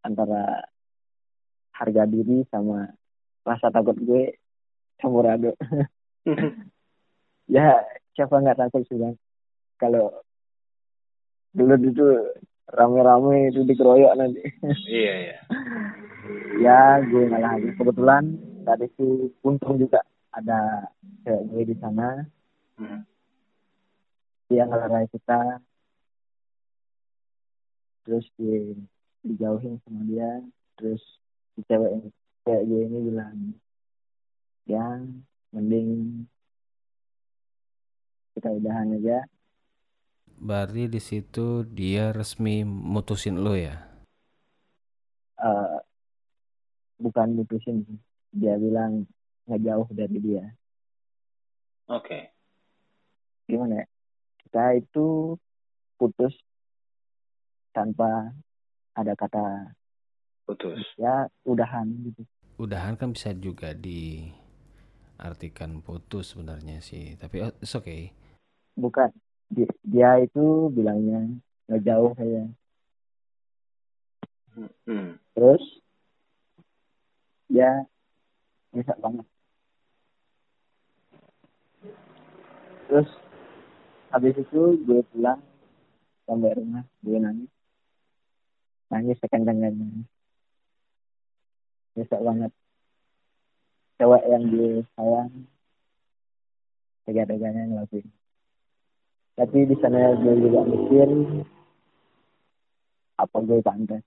antara 0.00 0.62
harga 1.74 2.04
diri 2.06 2.46
sama 2.46 2.86
rasa 3.42 3.68
takut 3.68 3.98
gue 3.98 4.38
campur 4.96 5.26
aduk. 5.26 5.56
Ya 7.50 7.82
siapa 8.14 8.38
nggak 8.38 8.62
takut 8.62 8.86
sih 8.86 8.94
bang? 8.94 9.18
Kalau 9.74 10.22
dulu 11.50 11.74
itu 11.82 12.06
rame-rame 12.70 13.50
itu 13.50 13.66
dikeroyok 13.66 14.14
nanti. 14.14 14.38
Iya, 14.86 15.12
iya. 15.18 15.36
ya 16.64 16.78
gue 17.02 17.26
ngalah 17.26 17.58
kebetulan 17.74 18.38
tadi 18.64 18.86
itu 18.86 19.32
untung 19.42 19.80
juga 19.80 20.00
ada 20.30 20.90
cewek 21.26 21.42
gue 21.50 21.62
di 21.74 21.76
sana. 21.78 22.24
Mhm. 22.80 23.02
dia 24.50 24.66
ngelarai 24.66 25.06
kita. 25.14 25.62
Terus 28.02 28.26
di 28.34 28.74
dijauhin 29.22 29.78
sama 29.86 30.02
dia. 30.10 30.42
Terus 30.74 31.02
si 31.54 31.62
cewek 31.70 32.10
cewek 32.42 32.62
gue 32.66 32.82
ini 32.90 32.98
bilang 33.10 33.54
ya 34.66 34.98
mending 35.54 36.26
kita 38.34 38.50
udahan 38.50 38.98
aja. 38.98 39.22
Berarti 40.40 40.88
di 40.88 40.98
situ 40.98 41.62
dia 41.68 42.10
resmi 42.10 42.64
mutusin 42.66 43.38
lo 43.38 43.54
ya? 43.54 43.76
Eh, 45.40 45.78
bukan 46.98 47.38
mutusin 47.38 47.84
dia 48.30 48.54
bilang 48.56 49.06
ngejauh 49.46 49.90
dari 49.90 50.18
dia 50.18 50.44
Oke. 51.90 52.30
gimana 53.44 53.82
ya 53.82 53.86
kita 54.46 54.78
itu 54.78 55.34
putus 55.98 56.34
tanpa 57.70 58.30
ada 58.94 59.14
kata 59.14 59.74
Putus. 60.46 60.82
ya 60.98 61.26
udahan 61.46 61.86
gitu 62.06 62.22
Udahan 62.60 62.92
kan 62.92 63.16
bisa 63.16 63.32
juga 63.32 63.72
diartikan 63.72 64.36
putus 65.80 66.36
sebenarnya 66.36 66.84
sih. 66.84 67.16
Tapi 67.16 67.40
oh, 67.40 67.48
it's 67.56 67.72
okay. 67.72 68.12
bukan 68.76 69.08
dia, 69.48 69.64
dia 69.80 70.20
itu 70.20 70.68
bilangnya 70.68 71.24
ngejauh 71.72 72.12
saya 72.14 72.52
Hmm. 74.84 75.16
terus 75.32 75.62
dia 77.48 77.86
bisa 78.70 78.94
banget. 78.98 79.26
Terus 82.90 83.10
habis 84.10 84.34
itu 84.34 84.60
gue 84.82 85.00
pulang 85.14 85.40
sampai 86.26 86.54
rumah 86.58 86.84
gue 87.02 87.18
nangis. 87.18 87.50
Nangis 88.90 89.18
sekencang-kencangnya 89.22 90.06
bisa 91.94 92.16
banget. 92.18 92.52
Cewek 93.98 94.24
yang 94.26 94.44
gue 94.48 94.86
sayang 94.96 95.30
tega-teganya 97.04 97.66
ngelakuin 97.66 98.06
tapi 99.40 99.64
di 99.64 99.72
sana 99.80 100.20
gue 100.20 100.34
juga 100.36 100.68
mikir 100.68 101.08
apa 103.16 103.36
gue 103.40 103.58
pantas 103.64 104.04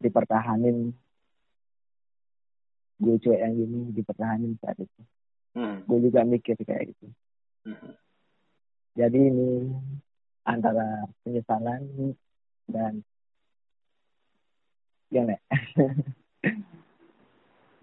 dipertahanin 0.00 0.96
gue 2.96 3.16
cuek 3.18 3.40
yang 3.40 3.54
gini 3.54 3.80
dipertahanin 3.92 4.54
saat 4.58 4.78
itu 4.78 5.02
Hmm. 5.54 5.86
gue 5.86 5.98
juga 6.02 6.26
mikir 6.26 6.58
kayak 6.58 6.90
gitu 6.90 7.06
Mhm. 7.64 7.92
jadi 8.94 9.18
ini 9.18 9.70
antara 10.42 11.06
penyesalan 11.22 12.14
dan 12.66 13.06
ya? 15.10 15.38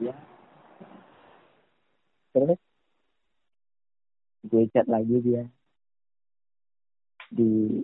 ya 0.01 0.15
terus 2.31 2.59
gue 4.43 4.63
chat 4.71 4.87
lagi 4.87 5.15
dia 5.21 5.43
di 7.31 7.79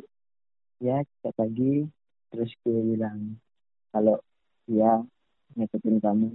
ya 0.79 0.99
chat 1.23 1.35
lagi 1.39 1.87
terus 2.27 2.51
gue 2.59 2.75
bilang 2.91 3.39
kalau 3.95 4.19
dia 4.67 4.99
nyakitin 5.55 6.03
kamu 6.03 6.27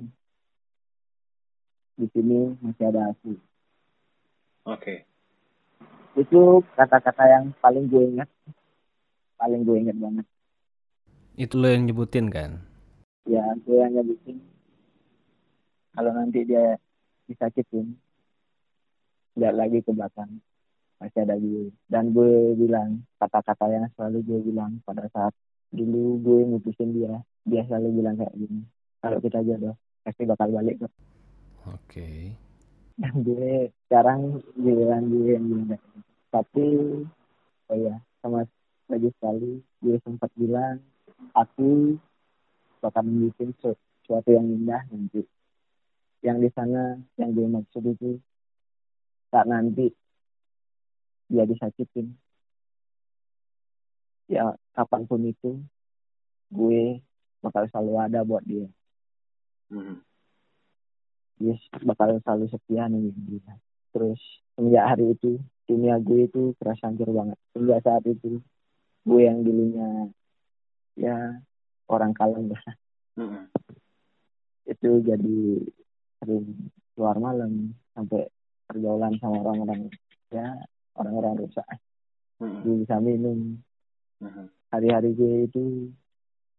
di 1.96 2.06
sini 2.12 2.56
masih 2.64 2.84
ada 2.88 3.12
aku. 3.12 3.36
Oke. 4.68 5.04
itu 6.12 6.60
kata-kata 6.76 7.24
yang 7.24 7.44
paling 7.56 7.88
gue 7.88 8.04
ingat. 8.16 8.28
Paling 9.40 9.64
gue 9.64 9.76
ingat 9.80 9.96
banget. 9.96 10.26
Itu 11.40 11.56
lo 11.56 11.72
yang 11.72 11.88
nyebutin 11.88 12.28
kan? 12.28 12.60
ya 13.22 13.42
gue 13.64 13.76
yang 13.78 13.94
nyebutin. 13.96 14.36
Kalau 15.92 16.10
nanti 16.12 16.42
dia 16.42 16.76
disakitin 17.28 17.96
nggak 19.38 19.54
lagi 19.56 19.78
ke 19.80 19.90
belakang. 19.94 20.30
Masih 21.00 21.24
ada 21.24 21.36
gue. 21.40 21.72
Dan 21.88 22.12
gue 22.12 22.54
bilang 22.60 23.02
kata-kata 23.16 23.72
yang 23.72 23.88
selalu 23.96 24.18
gue 24.26 24.38
bilang 24.52 24.78
pada 24.84 25.08
saat 25.10 25.32
dulu 25.72 26.20
gue 26.20 26.38
mutusin 26.44 26.92
dia 26.92 27.24
dia 27.48 27.64
selalu 27.66 28.04
bilang 28.04 28.14
kayak 28.20 28.34
gini. 28.36 28.62
Kalau 29.00 29.18
kita 29.18 29.40
jodoh 29.42 29.74
pasti 30.04 30.22
bakal 30.28 30.50
balik 30.52 30.82
kok 30.82 30.92
Oke. 31.68 32.34
dan 32.92 33.14
gue 33.24 33.72
sekarang 33.86 34.38
giliran 34.54 35.02
gue 35.08 35.32
yang 35.32 35.46
bilang 35.48 35.82
tapi 36.28 36.66
oh 37.66 37.76
ya 37.76 37.96
sama 38.20 38.44
lagi 38.86 39.08
sekali 39.16 39.58
gue 39.80 39.96
sempat 40.04 40.28
bilang 40.36 40.78
aku 41.32 41.96
bakal 42.78 43.02
bikin 43.02 43.56
su- 43.58 43.78
sesuatu 44.04 44.30
yang 44.30 44.44
indah 44.44 44.82
nanti 44.92 45.24
yang 46.20 46.38
di 46.38 46.52
sana 46.52 47.00
yang 47.16 47.32
gue 47.32 47.48
maksud 47.48 47.82
itu 47.86 48.20
saat 49.32 49.48
nanti 49.48 49.88
dia 51.26 51.48
disakitin 51.48 52.12
ya 54.28 54.52
kapan 54.72 55.08
pun 55.08 55.24
itu 55.24 55.58
gue 56.52 57.00
bakal 57.40 57.64
selalu 57.66 57.92
ada 57.98 58.20
buat 58.22 58.44
dia 58.44 58.68
Mhm. 59.72 60.04
Dia 61.42 61.56
bakal 61.82 62.22
selalu 62.22 62.46
setia 62.54 62.86
nih 62.86 63.10
dia. 63.26 63.54
Terus 63.90 64.20
semenjak 64.54 64.94
hari 64.94 65.18
itu 65.18 65.42
dunia 65.66 65.98
gue 65.98 66.30
itu 66.30 66.54
kerasa 66.62 66.86
hancur 66.86 67.10
banget. 67.10 67.38
Semenjak 67.50 67.80
saat 67.82 68.04
itu 68.06 68.38
gue 69.02 69.20
yang 69.20 69.42
dulunya 69.42 70.08
ya 70.94 71.42
orang 71.90 72.14
kalem 72.14 72.54
lah. 72.54 72.64
Mhm. 73.12 73.44
itu 74.62 74.88
jadi 75.04 75.36
sering 76.22 76.70
keluar 76.94 77.18
malam 77.18 77.76
sampai 77.92 78.30
pergaulan 78.64 79.12
sama 79.18 79.42
orang-orang 79.42 79.90
ya 80.30 80.64
orang-orang 80.96 81.44
rusak. 81.44 81.66
Mhm. 82.40 82.60
Gue 82.62 82.74
bisa 82.86 82.96
minum. 83.02 83.58
Mhm. 84.22 84.46
Hari-hari 84.72 85.12
gue 85.12 85.34
itu 85.50 85.62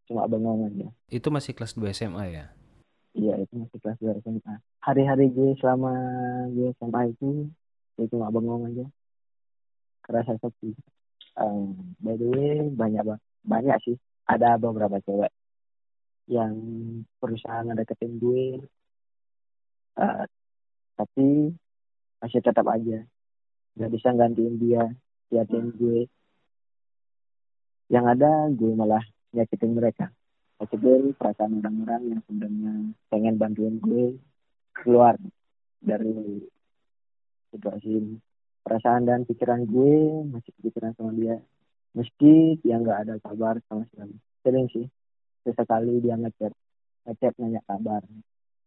cuma 0.06 0.28
bengong 0.30 0.68
aja. 0.70 0.88
Itu 1.10 1.32
masih 1.32 1.56
kelas 1.56 1.74
2 1.74 1.96
SMA 1.96 2.24
ya? 2.30 2.46
Iya 3.18 3.40
itu 3.42 3.54
masih 3.56 3.78
kelas 3.82 3.98
2 3.98 4.14
SMA. 4.22 4.56
Hari-hari 4.84 5.32
gue 5.32 5.56
selama 5.64 5.96
gue 6.52 6.76
SMA 6.76 7.16
itu 7.16 7.48
gue 7.96 8.06
cuma 8.12 8.28
bengong 8.28 8.68
aja. 8.68 8.86
Kerasa 10.04 10.36
sepi. 10.44 10.76
Um, 11.40 11.96
by 12.04 12.20
the 12.20 12.28
way 12.28 12.68
banyak 12.68 13.04
ba- 13.08 13.24
banyak 13.48 13.78
sih. 13.88 13.98
Ada 14.28 14.60
beberapa 14.60 15.00
cewek 15.04 15.32
yang 16.28 16.54
berusaha 17.24 17.64
ngedeketin 17.64 18.20
gue. 18.20 18.68
Uh, 19.96 20.28
tapi 21.00 21.56
masih 22.20 22.40
tetap 22.44 22.68
aja 22.68 23.04
nggak 23.74 23.90
bisa 23.90 24.14
gantiin 24.14 24.56
dia, 24.60 24.84
liatin 25.32 25.72
gue. 25.80 26.12
Yang 27.88 28.06
ada 28.20 28.32
gue 28.52 28.72
malah 28.76 29.04
nyakitin 29.32 29.74
mereka 29.74 30.12
nyakitin 30.64 31.12
perasaan 31.20 31.60
orang-orang 31.60 32.02
yang 32.16 32.22
sebenarnya 32.24 32.74
pengen 33.12 33.36
bantuin 33.36 33.76
gue 33.84 34.16
keluar 34.74 35.16
dari 35.80 36.42
situasi 37.54 37.90
ini. 37.94 38.16
Perasaan 38.64 39.04
dan 39.06 39.28
pikiran 39.28 39.68
gue 39.68 40.24
masih 40.32 40.52
pikiran 40.64 40.96
sama 40.96 41.12
dia. 41.14 41.38
Meski 41.94 42.58
dia 42.64 42.80
nggak 42.80 43.00
ada 43.06 43.16
kabar 43.22 43.60
sama 43.70 43.86
sekali. 43.92 44.16
Sering 44.42 44.68
sih, 44.72 44.88
sesekali 45.46 46.00
dia 46.00 46.18
ngechat, 46.18 46.56
ngechat 47.06 47.34
nanya 47.38 47.62
kabar. 47.70 48.02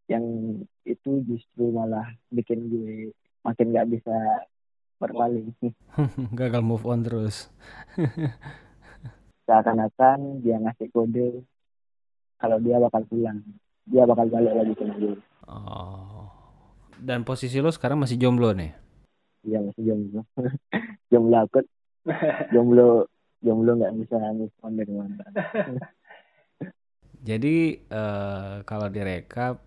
Yang 0.07 0.25
itu 0.87 1.11
justru 1.27 1.75
malah 1.75 2.07
bikin 2.31 2.71
gue 2.71 3.11
makin 3.43 3.67
nggak 3.75 3.89
bisa 3.91 4.17
berpaling. 5.01 5.51
Gagal 6.39 6.63
move 6.63 6.87
on 6.87 7.03
terus. 7.03 7.49
Seakan-akan 9.49 10.45
dia 10.45 10.61
ngasih 10.61 10.93
kode 10.93 11.43
kalau 12.37 12.61
dia 12.61 12.77
bakal 12.77 13.03
pulang. 13.09 13.41
Dia 13.87 14.03
bakal 14.05 14.29
balik 14.29 14.55
lagi 14.55 14.75
ke 14.77 14.85
gue. 14.99 15.17
Oh. 15.47 16.31
Dan 16.97 17.23
posisi 17.23 17.63
lo 17.63 17.71
sekarang 17.71 18.03
masih 18.03 18.19
jomblo 18.19 18.51
nih? 18.55 18.73
Iya 19.47 19.63
masih 19.63 19.83
jomblo. 19.83 20.21
jomblo 21.13 21.37
akut. 21.43 21.67
jomblo 22.55 23.11
jomblo 23.43 23.79
nggak 23.79 23.95
bisa 23.99 24.17
move 24.35 24.55
on 24.63 24.73
dari 24.79 24.93
mantan 24.95 25.33
Jadi 27.27 27.75
eh, 27.75 28.55
kalau 28.63 28.87
direkap 28.87 29.59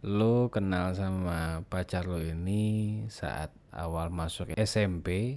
lu 0.00 0.48
kenal 0.48 0.96
sama 0.96 1.60
pacar 1.68 2.08
lu 2.08 2.24
ini 2.24 3.04
saat 3.12 3.52
awal 3.68 4.08
masuk 4.08 4.56
SMP 4.56 5.36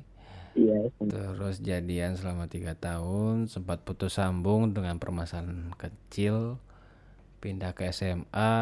iya 0.56 0.88
terus 1.04 1.60
jadian 1.60 2.16
selama 2.16 2.48
tiga 2.48 2.72
tahun 2.72 3.52
sempat 3.52 3.84
putus 3.84 4.16
sambung 4.16 4.72
dengan 4.72 5.04
permasalahan 5.04 5.76
kecil 5.76 6.64
pindah 7.44 7.76
ke 7.76 7.92
SMA 7.92 8.56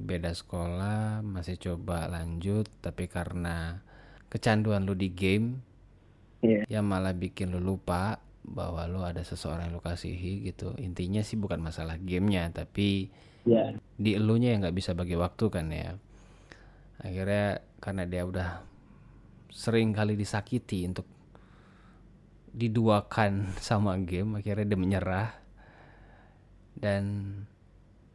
beda 0.00 0.32
sekolah 0.32 1.20
masih 1.20 1.60
coba 1.60 2.08
lanjut 2.08 2.64
tapi 2.80 3.04
karena 3.04 3.84
kecanduan 4.32 4.88
lu 4.88 4.96
di 4.96 5.12
game 5.12 5.60
iya. 6.40 6.64
yang 6.72 6.88
malah 6.88 7.12
bikin 7.12 7.52
lu 7.52 7.60
lupa 7.60 8.24
bahwa 8.42 8.88
lu 8.88 9.04
ada 9.04 9.20
seseorang 9.20 9.70
yang 9.70 9.78
lu 9.78 9.84
kasihi 9.84 10.48
gitu. 10.48 10.74
Intinya 10.80 11.22
sih 11.22 11.38
bukan 11.38 11.62
masalah 11.62 12.00
gamenya 12.00 12.50
tapi 12.50 13.12
iya. 13.46 13.76
di 13.94 14.18
elunya 14.18 14.56
yang 14.56 14.66
nggak 14.66 14.76
bisa 14.76 14.96
bagi 14.96 15.14
waktu 15.14 15.44
kan 15.52 15.70
ya. 15.70 15.94
Akhirnya 17.04 17.62
karena 17.78 18.08
dia 18.08 18.24
udah 18.26 18.50
sering 19.52 19.92
kali 19.94 20.16
disakiti 20.16 20.88
untuk 20.88 21.04
diduakan 22.56 23.52
sama 23.62 24.00
game 24.02 24.40
akhirnya 24.40 24.66
dia 24.72 24.80
menyerah. 24.80 25.30
Dan 26.72 27.04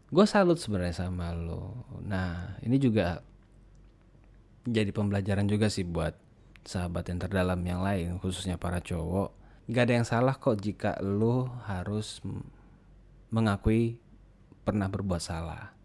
gue 0.07 0.25
salut 0.25 0.55
sebenarnya 0.55 1.03
sama 1.07 1.35
lo. 1.35 1.83
Nah 2.03 2.55
ini 2.63 2.79
juga 2.79 3.19
jadi 4.63 4.91
pembelajaran 4.91 5.47
juga 5.47 5.67
sih 5.67 5.83
buat 5.83 6.15
sahabat 6.67 7.07
yang 7.11 7.19
terdalam 7.19 7.59
yang 7.63 7.83
lain 7.83 8.19
khususnya 8.19 8.55
para 8.55 8.79
cowok. 8.79 9.35
Gak 9.67 9.91
ada 9.91 9.93
yang 9.99 10.07
salah 10.07 10.35
kok 10.39 10.63
jika 10.63 10.95
lo 11.03 11.51
harus 11.67 12.23
mengakui 13.31 13.99
pernah 14.63 14.87
berbuat 14.87 15.19
salah 15.19 15.75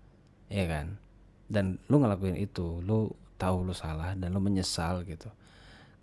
ya 0.47 0.71
kan? 0.71 1.03
Dan 1.51 1.83
lu 1.91 1.99
ngelakuin 1.99 2.39
itu 2.39 2.79
lu 2.83 3.11
tahu 3.43 3.67
lu 3.67 3.75
salah 3.75 4.15
dan 4.15 4.31
lu 4.31 4.39
menyesal 4.39 5.03
gitu. 5.03 5.35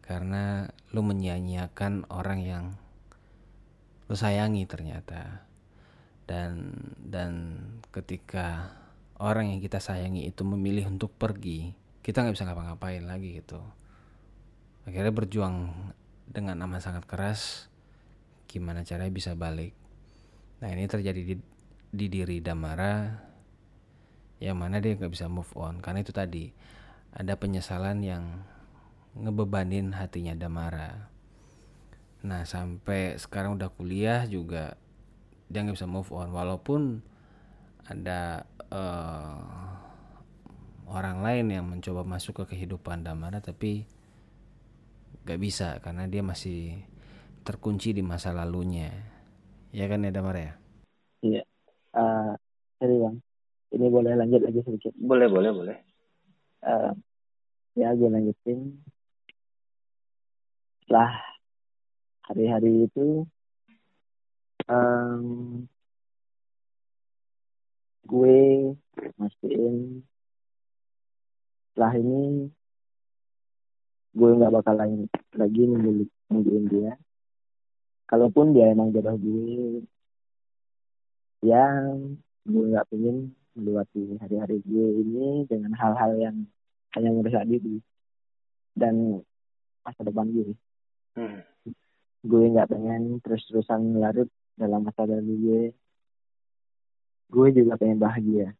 Karena 0.04 0.68
lu 0.92 1.06
menyia-nyiakan 1.08 2.12
orang 2.12 2.40
yang 2.44 2.66
lu 4.12 4.16
sayangi 4.18 4.68
ternyata 4.68 5.49
dan 6.30 6.78
dan 7.02 7.58
ketika 7.90 8.78
orang 9.18 9.50
yang 9.50 9.60
kita 9.66 9.82
sayangi 9.82 10.30
itu 10.30 10.46
memilih 10.46 10.86
untuk 10.86 11.10
pergi 11.18 11.74
kita 12.06 12.24
nggak 12.26 12.36
bisa 12.38 12.48
ngapa-ngapain 12.48 13.04
lagi 13.04 13.44
gitu. 13.44 13.60
Akhirnya 14.88 15.14
berjuang 15.14 15.70
dengan 16.30 16.58
amat 16.66 16.82
sangat 16.86 17.04
keras 17.06 17.70
gimana 18.50 18.82
caranya 18.82 19.14
bisa 19.14 19.38
balik. 19.38 19.78
Nah 20.64 20.74
ini 20.74 20.90
terjadi 20.90 21.22
di, 21.22 21.36
di 21.94 22.06
diri 22.10 22.42
Damara 22.42 23.14
yang 24.42 24.58
mana 24.58 24.82
dia 24.82 24.96
nggak 24.98 25.14
bisa 25.14 25.30
move 25.30 25.54
on. 25.54 25.84
Karena 25.86 26.02
itu 26.02 26.16
tadi 26.16 26.50
ada 27.14 27.38
penyesalan 27.38 28.02
yang 28.02 28.42
ngebebanin 29.14 29.94
hatinya 29.94 30.34
Damara. 30.34 31.14
Nah 32.26 32.42
sampai 32.48 33.22
sekarang 33.22 33.60
udah 33.60 33.70
kuliah 33.70 34.26
juga 34.26 34.80
dia 35.50 35.66
nggak 35.66 35.76
bisa 35.76 35.90
move 35.90 36.10
on. 36.14 36.30
Walaupun 36.30 37.02
ada 37.90 38.46
eh, 38.70 39.42
orang 40.90 41.26
lain 41.26 41.46
yang 41.50 41.66
mencoba 41.66 42.06
masuk 42.06 42.46
ke 42.46 42.56
kehidupan 42.56 43.02
Damara 43.02 43.42
tapi 43.42 43.86
nggak 45.26 45.40
bisa 45.42 45.82
karena 45.82 46.06
dia 46.06 46.22
masih 46.22 46.86
terkunci 47.42 47.98
di 47.98 48.06
masa 48.06 48.30
lalunya. 48.30 48.94
Ya 49.74 49.90
kan 49.90 50.06
ya 50.06 50.14
Damara 50.14 50.40
ya? 50.40 50.54
Iya. 51.26 51.42
Eh, 51.98 52.32
sorry 52.78 52.96
bang. 53.02 53.18
Ini 53.70 53.86
boleh 53.86 54.14
lanjut 54.18 54.42
lagi 54.42 54.62
sedikit? 54.66 54.94
Boleh, 54.98 55.30
boleh, 55.30 55.52
boleh. 55.54 55.78
Eh, 56.66 56.92
ya 57.78 57.94
gue 57.94 58.10
lanjutin. 58.10 58.82
Setelah 60.86 61.22
hari-hari 62.26 62.90
itu 62.90 63.26
em, 64.70 65.24
gue 68.06 68.38
mastiin 69.18 70.02
setelah 71.70 71.94
ini 71.96 72.50
gue 74.18 74.30
nggak 74.36 74.52
bakal 74.52 74.76
lagi 74.76 75.06
lagi 75.38 75.62
nungguin 75.70 76.10
nungguin 76.34 76.66
dia 76.68 76.94
kalaupun 78.10 78.52
dia 78.58 78.74
emang 78.74 78.90
jodoh 78.90 79.14
gue 79.16 79.86
ya 81.46 81.70
gue 82.44 82.64
nggak 82.74 82.90
pengen 82.90 83.32
melewati 83.54 84.18
hari-hari 84.18 84.58
gue 84.66 84.88
ini 85.06 85.46
dengan 85.46 85.72
hal-hal 85.78 86.18
yang 86.18 86.38
hanya 86.98 87.10
merusak 87.14 87.46
diri 87.46 87.78
dan 88.74 89.22
masa 89.86 90.02
depan 90.06 90.30
gue 90.30 90.54
Hmm. 91.18 91.42
gue 92.24 92.44
nggak 92.54 92.70
pengen 92.70 93.20
terus-terusan 93.26 93.98
larut 93.98 94.30
dalam 94.60 94.84
masa 94.84 95.08
lalu 95.08 95.34
gue 95.40 95.62
gue 97.30 97.48
juga 97.56 97.80
pengen 97.80 97.98
bahagia 97.98 98.52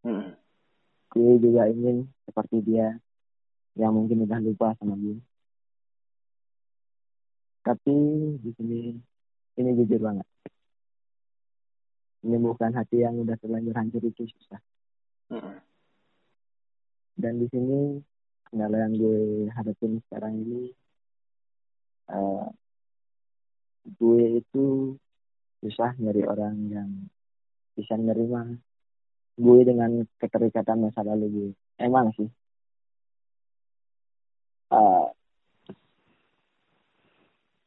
Hmm. 0.00 0.36
gue 1.12 1.32
juga 1.40 1.64
ingin 1.64 2.04
seperti 2.24 2.60
dia 2.60 3.00
yang 3.72 3.92
mungkin 3.92 4.24
udah 4.24 4.36
lupa 4.36 4.76
sama 4.76 4.96
gue 4.96 5.16
tapi 7.64 7.96
di 8.44 8.50
sini 8.60 8.80
ini 9.56 9.70
jujur 9.80 10.00
banget 10.00 10.28
menyembuhkan 12.20 12.72
hati 12.72 13.00
yang 13.00 13.16
udah 13.16 13.36
terlanjur 13.40 13.72
hancur 13.72 14.02
itu 14.04 14.28
susah 14.28 14.60
Hmm. 15.24 15.56
dan 17.16 17.40
di 17.40 17.48
sini 17.48 18.04
kendala 18.44 18.76
yang 18.76 18.92
gue 18.92 19.48
hadapin 19.56 20.04
sekarang 20.04 20.36
ini 20.36 20.68
eh, 22.12 22.46
gue 23.88 24.44
itu 24.44 24.64
susah 25.64 25.96
nyari 25.96 26.20
orang 26.28 26.56
yang 26.68 26.90
bisa 27.72 27.96
menerima 27.96 28.60
gue 29.40 29.60
dengan 29.64 30.04
keterikatan 30.20 30.84
masa 30.84 31.00
lalu 31.00 31.26
gue. 31.32 31.50
Emang 31.80 32.12
sih. 32.14 32.28
Eh, 34.70 35.08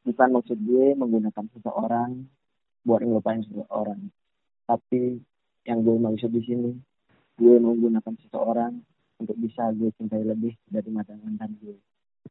bukan 0.08 0.28
maksud 0.30 0.58
gue 0.62 0.94
menggunakan 0.94 1.44
seseorang 1.58 2.24
buat 2.86 3.02
ngelupain 3.02 3.42
seseorang. 3.44 4.00
Tapi 4.64 5.20
yang 5.68 5.84
gue 5.84 5.96
maksud 5.98 6.30
di 6.32 6.42
sini 6.46 6.72
gue 7.36 7.54
menggunakan 7.60 8.14
seseorang 8.24 8.78
untuk 9.18 9.36
bisa 9.36 9.68
gue 9.74 9.90
cintai 9.98 10.24
lebih 10.24 10.54
dari 10.70 10.88
mantan 10.88 11.20
mantan 11.20 11.52
gue. 11.60 11.76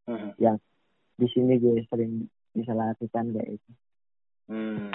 Hmm. 0.07 0.31
di 1.17 1.27
sini 1.33 1.59
gue 1.59 1.83
sering 1.91 2.23
disalahkan 2.55 3.25
kayak 3.35 3.59
itu. 3.59 3.71
Hmm. 4.47 4.89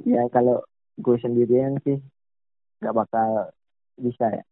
Ya 0.00 0.24
kalau 0.32 0.64
gue 0.96 1.16
sendirian 1.20 1.76
sih 1.84 2.00
nggak 2.80 2.96
bakal 2.96 3.52
bisa 4.00 4.26
ya. 4.32 4.44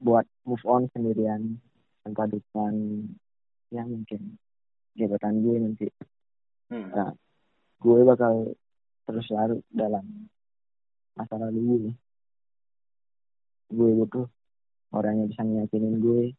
Buat 0.00 0.26
move 0.44 0.64
on 0.66 0.90
sendirian 0.90 1.60
tanpa 2.02 2.28
dukungan 2.28 3.08
yang 3.72 3.88
mungkin. 3.88 4.36
Jabatan 4.94 5.42
gue 5.42 5.56
nanti. 5.58 5.86
Hmm. 6.72 7.12
gue 7.84 8.00
bakal 8.08 8.56
terus 9.04 9.28
larut 9.28 9.60
dalam 9.68 10.30
masa 11.14 11.36
lalu 11.36 11.60
gue. 11.60 11.92
Gue 13.74 13.90
butuh 14.00 14.26
orang 14.94 15.24
yang 15.24 15.28
bisa 15.28 15.42
meyakinin 15.44 15.98
gue 16.00 16.32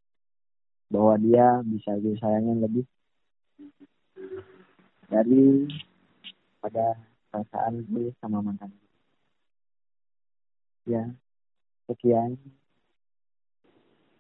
bahwa 0.90 1.16
dia 1.20 1.62
bisa 1.64 1.94
gue 2.00 2.16
sayangin 2.18 2.64
lebih. 2.64 2.86
Dari 5.06 5.70
pada 6.60 6.98
perasaan 7.36 7.84
gue 7.84 8.16
sama 8.24 8.40
mantan 8.40 8.72
gue. 8.72 8.92
Ya, 10.88 11.04
sekian. 11.92 12.40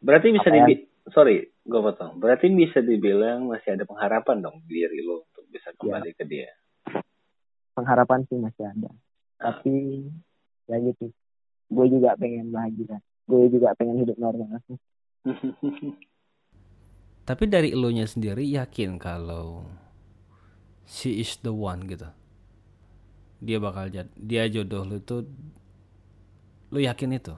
Berarti 0.04 0.36
bisa 0.36 0.52
ya? 0.52 0.68
dibi 0.68 0.92
sorry, 1.16 1.48
gue 1.48 1.80
potong. 1.80 2.20
Berarti 2.20 2.52
bisa 2.52 2.84
dibilang 2.84 3.48
masih 3.48 3.80
ada 3.80 3.88
pengharapan 3.88 4.44
dong 4.44 4.60
di 4.68 4.84
diri 4.84 5.00
lo 5.00 5.24
untuk 5.32 5.48
bisa 5.48 5.72
kembali 5.80 6.12
ke 6.12 6.28
dia. 6.28 6.52
Pengharapan 7.72 8.28
sih 8.28 8.36
masih 8.36 8.68
ada. 8.68 8.92
Tapi 9.40 10.04
ya 10.68 10.76
gitu. 10.84 11.08
Gue 11.72 11.88
juga 11.88 12.20
pengen 12.20 12.52
bahagia. 12.52 13.00
Gue 13.24 13.48
juga 13.48 13.72
pengen 13.80 14.04
hidup 14.04 14.20
normal. 14.20 14.60
Tapi 17.26 17.44
dari 17.50 17.72
elunya 17.74 18.06
sendiri 18.06 18.46
yakin 18.46 19.02
kalau 19.02 19.66
she 20.86 21.24
is 21.24 21.40
the 21.42 21.56
one 21.56 21.88
gitu. 21.90 22.12
Dia 23.44 23.58
bakal 23.60 23.92
jad, 23.92 24.08
dia 24.16 24.48
jodoh 24.48 24.84
lu 24.88 24.98
tuh 25.04 25.28
lu 26.72 26.80
yakin 26.80 27.16
itu. 27.16 27.36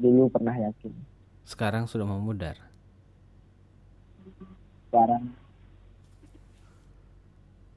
Dulu 0.00 0.28
pernah 0.32 0.56
yakin. 0.56 0.92
Sekarang 1.46 1.86
sudah 1.86 2.08
memudar. 2.08 2.72
sekarang 4.92 5.24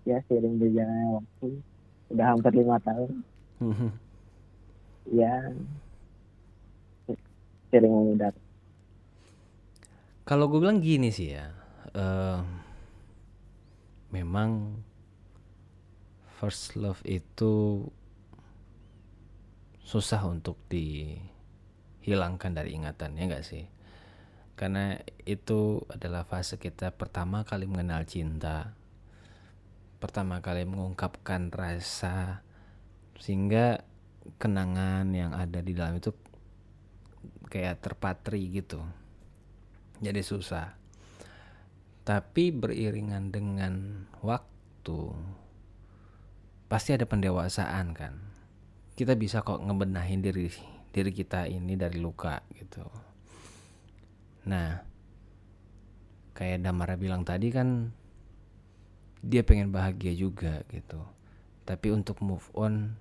ya 0.03 0.19
sering 0.27 0.59
berjalannya 0.59 1.15
waktu 1.15 1.47
udah 2.11 2.25
hampir 2.27 2.51
lima 2.59 2.75
tahun 2.83 3.11
ya 5.15 5.55
sering 7.71 7.93
memudar 7.95 8.35
Kalau 10.25 10.49
gue 10.49 10.57
bilang 10.57 10.81
gini 10.81 11.13
sih 11.13 11.37
ya, 11.37 11.53
eh, 11.93 12.39
memang 14.15 14.79
first 16.39 16.79
love 16.79 17.03
itu 17.03 17.83
susah 19.83 20.23
untuk 20.23 20.55
dihilangkan 20.71 22.55
dari 22.55 22.79
ingatan 22.79 23.19
ya 23.19 23.27
enggak 23.27 23.43
sih? 23.43 23.67
Karena 24.55 24.95
itu 25.27 25.83
adalah 25.91 26.23
fase 26.23 26.55
kita 26.55 26.95
pertama 26.95 27.43
kali 27.43 27.67
mengenal 27.67 28.07
cinta, 28.07 28.71
pertama 29.99 30.39
kali 30.39 30.63
mengungkapkan 30.63 31.51
rasa, 31.51 32.39
sehingga 33.19 33.83
kenangan 34.39 35.11
yang 35.11 35.35
ada 35.35 35.59
di 35.59 35.75
dalam 35.75 35.99
itu 35.99 36.15
kayak 37.51 37.83
terpatri 37.83 38.47
gitu 38.49 38.79
jadi 40.03 40.21
susah. 40.23 40.75
Tapi 42.05 42.53
beriringan 42.53 43.33
dengan 43.33 44.05
waktu 44.21 45.09
pasti 46.69 46.93
ada 46.93 47.09
pendewasaan 47.09 47.97
kan. 47.97 48.13
Kita 48.93 49.17
bisa 49.17 49.41
kok 49.41 49.59
ngebenahin 49.59 50.21
diri 50.21 50.53
diri 50.93 51.11
kita 51.11 51.49
ini 51.49 51.73
dari 51.73 51.97
luka 51.97 52.39
gitu. 52.53 52.85
Nah, 54.45 54.79
kayak 56.37 56.61
Damara 56.61 56.93
bilang 56.95 57.25
tadi 57.25 57.49
kan 57.49 57.89
dia 59.25 59.41
pengen 59.41 59.73
bahagia 59.73 60.13
juga 60.13 60.61
gitu. 60.69 61.01
Tapi 61.65 61.89
untuk 61.89 62.21
move 62.21 62.45
on 62.53 62.93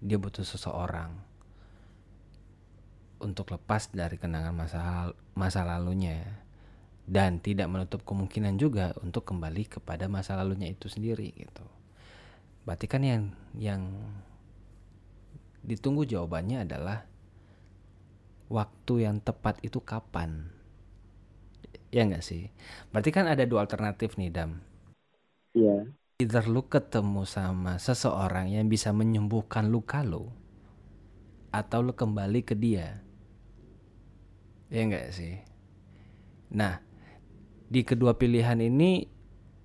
dia 0.00 0.16
butuh 0.16 0.46
seseorang 0.46 1.12
untuk 3.18 3.50
lepas 3.50 3.90
dari 3.90 4.14
kenangan 4.16 4.54
masa 4.54 5.10
masa 5.34 5.66
lalunya 5.66 6.22
dan 7.08 7.40
tidak 7.46 7.68
menutup 7.72 8.00
kemungkinan 8.08 8.54
juga 8.60 8.86
untuk 9.04 9.24
kembali 9.30 9.64
kepada 9.80 10.04
masa 10.14 10.36
lalunya 10.38 10.68
itu 10.74 10.86
sendiri 10.94 11.28
gitu. 11.42 11.64
Berarti 12.66 12.86
kan 12.92 13.02
yang 13.02 13.22
yang 13.56 13.82
ditunggu 15.64 16.02
jawabannya 16.08 16.64
adalah 16.66 16.98
waktu 18.56 18.94
yang 19.08 19.16
tepat 19.26 19.56
itu 19.66 19.80
kapan? 19.90 20.30
Ya 21.94 22.02
enggak 22.06 22.24
sih? 22.28 22.42
Berarti 22.92 23.10
kan 23.16 23.24
ada 23.32 23.44
dua 23.50 23.60
alternatif 23.64 24.10
nih, 24.20 24.30
Dam. 24.36 24.50
iya 25.54 25.88
Either 26.22 26.44
lu 26.54 26.62
ketemu 26.74 27.22
sama 27.34 27.72
seseorang 27.86 28.46
yang 28.54 28.66
bisa 28.74 28.90
menyembuhkan 29.00 29.64
luka 29.74 29.98
lu 30.10 30.24
atau 31.52 31.80
lu 31.86 31.92
kembali 31.96 32.40
ke 32.48 32.54
dia. 32.56 33.00
Ya 34.70 34.80
enggak 34.84 35.12
sih? 35.16 35.32
Nah, 36.50 36.80
di 37.68 37.84
kedua 37.84 38.16
pilihan 38.16 38.58
ini 38.64 39.04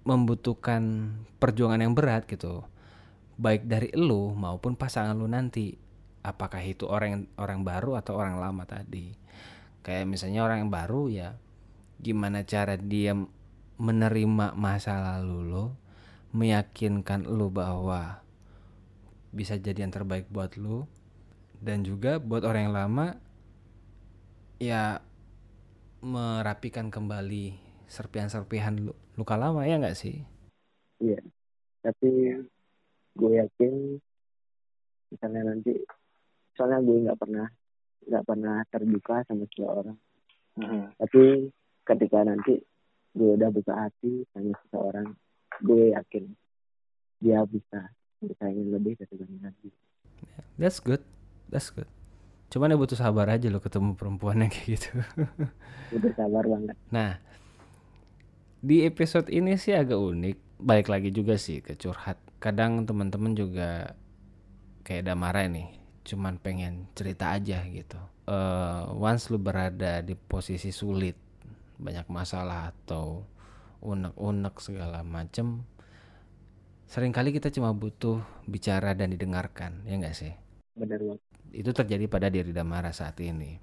membutuhkan 0.03 1.15
perjuangan 1.39 1.79
yang 1.79 1.95
berat 1.95 2.27
gitu. 2.27 2.67
Baik 3.39 3.65
dari 3.65 3.89
lu 3.95 4.35
maupun 4.35 4.75
pasangan 4.75 5.15
lu 5.15 5.25
nanti. 5.25 5.79
Apakah 6.23 6.63
itu 6.63 6.87
orang 6.87 7.27
orang 7.35 7.67
baru 7.67 7.99
atau 7.99 8.15
orang 8.15 8.39
lama 8.39 8.63
tadi. 8.63 9.11
Kayak 9.83 10.07
misalnya 10.07 10.43
orang 10.47 10.67
yang 10.67 10.71
baru 10.71 11.03
ya 11.11 11.29
gimana 12.03 12.43
cara 12.43 12.75
dia 12.75 13.15
menerima 13.79 14.55
masa 14.55 14.99
lalu 14.99 15.39
lo, 15.47 15.65
meyakinkan 16.35 17.23
lu 17.27 17.47
bahwa 17.47 18.23
bisa 19.33 19.55
jadi 19.57 19.87
yang 19.87 19.95
terbaik 19.95 20.29
buat 20.29 20.59
lu 20.59 20.85
dan 21.63 21.81
juga 21.81 22.19
buat 22.19 22.45
orang 22.45 22.69
yang 22.69 22.75
lama 22.75 23.07
ya 24.61 25.01
merapikan 26.03 26.91
kembali 26.93 27.55
serpihan-serpihan 27.93 28.73
lu- 28.81 28.97
luka 29.13 29.37
lama 29.37 29.61
ya 29.63 29.77
nggak 29.77 29.93
sih? 29.93 30.25
iya 30.97 31.19
tapi 31.79 32.09
gue 33.13 33.31
yakin 33.35 33.99
misalnya 35.09 35.41
nanti 35.45 35.73
soalnya 36.55 36.79
gue 36.79 36.97
nggak 37.03 37.19
pernah 37.19 37.47
nggak 38.03 38.25
pernah 38.25 38.57
terbuka 38.67 39.21
sama 39.23 39.43
seseorang 39.45 39.97
tapi 40.95 41.49
ketika 41.83 42.19
nanti 42.23 42.55
gue 43.11 43.29
udah 43.35 43.49
buka 43.49 43.73
hati 43.77 44.23
sama 44.31 44.55
seseorang 44.63 45.07
gue 45.61 45.91
yakin 45.91 46.25
dia 47.19 47.43
bisa 47.45 47.91
bisa 48.17 48.43
ingin 48.47 48.71
lebih 48.71 48.97
dari 48.97 49.27
nanti 49.37 49.69
That's 50.53 50.77
good, 50.77 51.01
that's 51.49 51.69
good. 51.69 51.89
Cuman 52.47 52.69
ya 52.69 52.77
butuh 52.77 52.93
sabar 52.93 53.25
aja 53.27 53.49
lo 53.49 53.57
ketemu 53.57 53.97
perempuan 53.97 54.37
yang 54.39 54.53
kayak 54.53 54.77
gitu. 54.77 54.89
udah 55.91 56.11
sabar 56.13 56.45
banget 56.45 56.77
Nah, 56.89 57.17
di 58.63 58.87
episode 58.87 59.27
ini 59.27 59.59
sih 59.59 59.75
agak 59.75 59.99
unik. 59.99 60.37
Balik 60.63 60.87
lagi 60.87 61.09
juga 61.11 61.35
sih 61.35 61.59
ke 61.59 61.75
curhat. 61.75 62.15
Kadang 62.39 62.87
teman-teman 62.87 63.35
juga 63.35 63.91
kayak 64.87 65.11
Damara 65.11 65.43
nih, 65.51 65.67
cuman 66.07 66.39
pengen 66.39 66.87
cerita 66.95 67.35
aja 67.35 67.59
gitu. 67.67 67.99
Eh, 68.31 68.83
once 68.95 69.27
lu 69.27 69.39
berada 69.39 69.99
di 69.99 70.15
posisi 70.15 70.71
sulit, 70.71 71.19
banyak 71.75 72.07
masalah 72.07 72.71
atau 72.71 73.27
unek-unek 73.83 74.55
segala 74.63 75.03
macem, 75.03 75.67
sering 76.87 77.11
kali 77.11 77.35
kita 77.35 77.51
cuma 77.51 77.75
butuh 77.75 78.23
bicara 78.47 78.95
dan 78.95 79.11
didengarkan, 79.11 79.83
ya 79.83 79.99
nggak 79.99 80.15
sih? 80.15 80.31
bener 80.73 80.97
banget 81.05 81.21
itu 81.53 81.69
terjadi 81.69 82.05
pada 82.09 82.27
diri 82.33 82.49
Damara 82.49 82.89
saat 82.89 83.21
ini. 83.21 83.61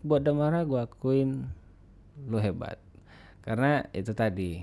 Buat 0.00 0.24
Damara 0.24 0.64
gue 0.64 0.80
akuin 0.80 1.44
lu 2.24 2.38
hebat. 2.40 2.80
Karena 3.42 3.86
itu 3.94 4.12
tadi 4.12 4.60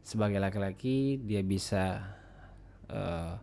sebagai 0.00 0.40
laki-laki 0.40 1.20
dia 1.20 1.44
bisa 1.44 2.16
eh, 2.88 3.34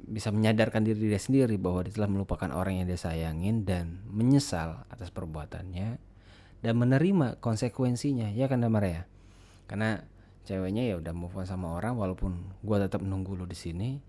bisa 0.00 0.32
menyadarkan 0.32 0.82
diri 0.86 1.12
dia 1.12 1.20
sendiri 1.20 1.60
bahwa 1.60 1.84
dia 1.84 1.94
telah 1.94 2.10
melupakan 2.10 2.50
orang 2.50 2.82
yang 2.82 2.86
dia 2.88 2.98
sayangin 2.98 3.62
dan 3.68 4.00
menyesal 4.08 4.86
atas 4.88 5.12
perbuatannya 5.12 6.00
dan 6.60 6.74
menerima 6.76 7.40
konsekuensinya. 7.40 8.32
Ya 8.32 8.48
kan 8.48 8.64
Damara 8.64 8.88
ya. 8.88 9.02
Karena 9.70 10.02
ceweknya 10.48 10.88
ya 10.88 10.98
udah 10.98 11.12
move 11.14 11.36
on 11.36 11.46
sama 11.46 11.76
orang 11.76 11.94
walaupun 11.94 12.58
gua 12.64 12.82
tetap 12.82 13.04
nunggu 13.04 13.38
lu 13.38 13.46
di 13.46 13.56
sini 13.56 14.00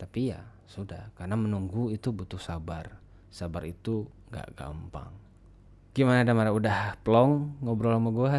tapi 0.00 0.32
ya 0.32 0.40
sudah. 0.66 1.12
Karena 1.14 1.36
menunggu 1.36 1.92
itu 1.92 2.10
butuh 2.10 2.40
sabar. 2.40 2.98
Sabar 3.30 3.62
itu 3.68 4.10
nggak 4.32 4.58
gampang 4.58 5.29
gimana 5.90 6.22
Damara? 6.22 6.54
Udah 6.54 6.94
plong 7.02 7.58
ngobrol 7.62 7.98
sama 7.98 8.10
gua? 8.14 8.32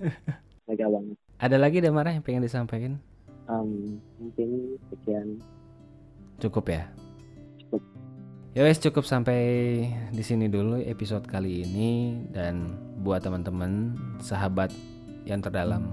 Lega 0.68 0.86
banget. 0.90 1.16
Ada 1.40 1.56
lagi 1.56 1.78
Damara 1.80 2.12
yang 2.12 2.22
pengen 2.22 2.44
disampaikan? 2.44 2.98
Em, 3.50 3.98
mungkin 4.18 4.78
sekian. 4.90 5.40
Cukup 6.42 6.70
ya? 6.70 6.84
Cukup. 7.58 7.82
ya 8.50 8.66
wes 8.66 8.82
cukup 8.82 9.06
sampai 9.06 9.40
di 10.10 10.22
sini 10.26 10.50
dulu 10.50 10.82
episode 10.82 11.26
kali 11.26 11.64
ini. 11.64 12.22
Dan 12.30 12.74
buat 13.00 13.22
teman-teman 13.22 13.96
sahabat 14.20 14.74
yang 15.24 15.40
terdalam 15.40 15.86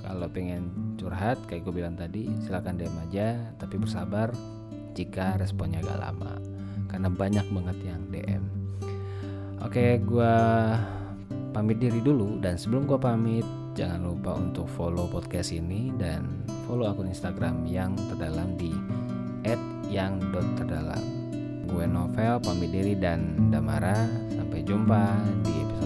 kalau 0.00 0.26
pengen 0.32 0.72
curhat 0.96 1.36
kayak 1.46 1.68
gue 1.68 1.74
bilang 1.84 1.94
tadi 1.94 2.26
silahkan 2.42 2.74
DM 2.74 2.96
aja. 3.08 3.36
Tapi 3.60 3.78
bersabar 3.78 4.32
jika 4.96 5.36
responnya 5.38 5.84
agak 5.84 6.00
lama. 6.02 6.40
Karena 6.88 7.08
banyak 7.12 7.46
banget 7.52 7.78
yang 7.84 8.02
DM 8.08 8.57
oke 9.62 9.84
gue 10.04 10.34
pamit 11.52 11.78
diri 11.80 11.98
dulu. 12.02 12.38
Dan 12.38 12.54
sebelum 12.54 12.86
gue 12.86 12.98
pamit 13.00 13.46
jangan 13.74 14.10
lupa 14.10 14.34
untuk 14.38 14.66
follow 14.70 15.06
podcast 15.10 15.54
ini 15.54 15.94
dan 15.96 16.42
follow 16.66 16.90
akun 16.90 17.10
Instagram 17.10 17.66
yang 17.66 17.94
terdalam 18.10 18.58
di 18.58 18.74
@yang.terdalam 19.88 21.02
gue 21.68 21.84
Novel 21.84 22.40
pamit 22.40 22.70
diri 22.72 22.94
dan 22.96 23.52
Damara. 23.52 24.08
Sampai 24.32 24.64
jumpa 24.64 25.02
di 25.44 25.52
episode 25.52 25.77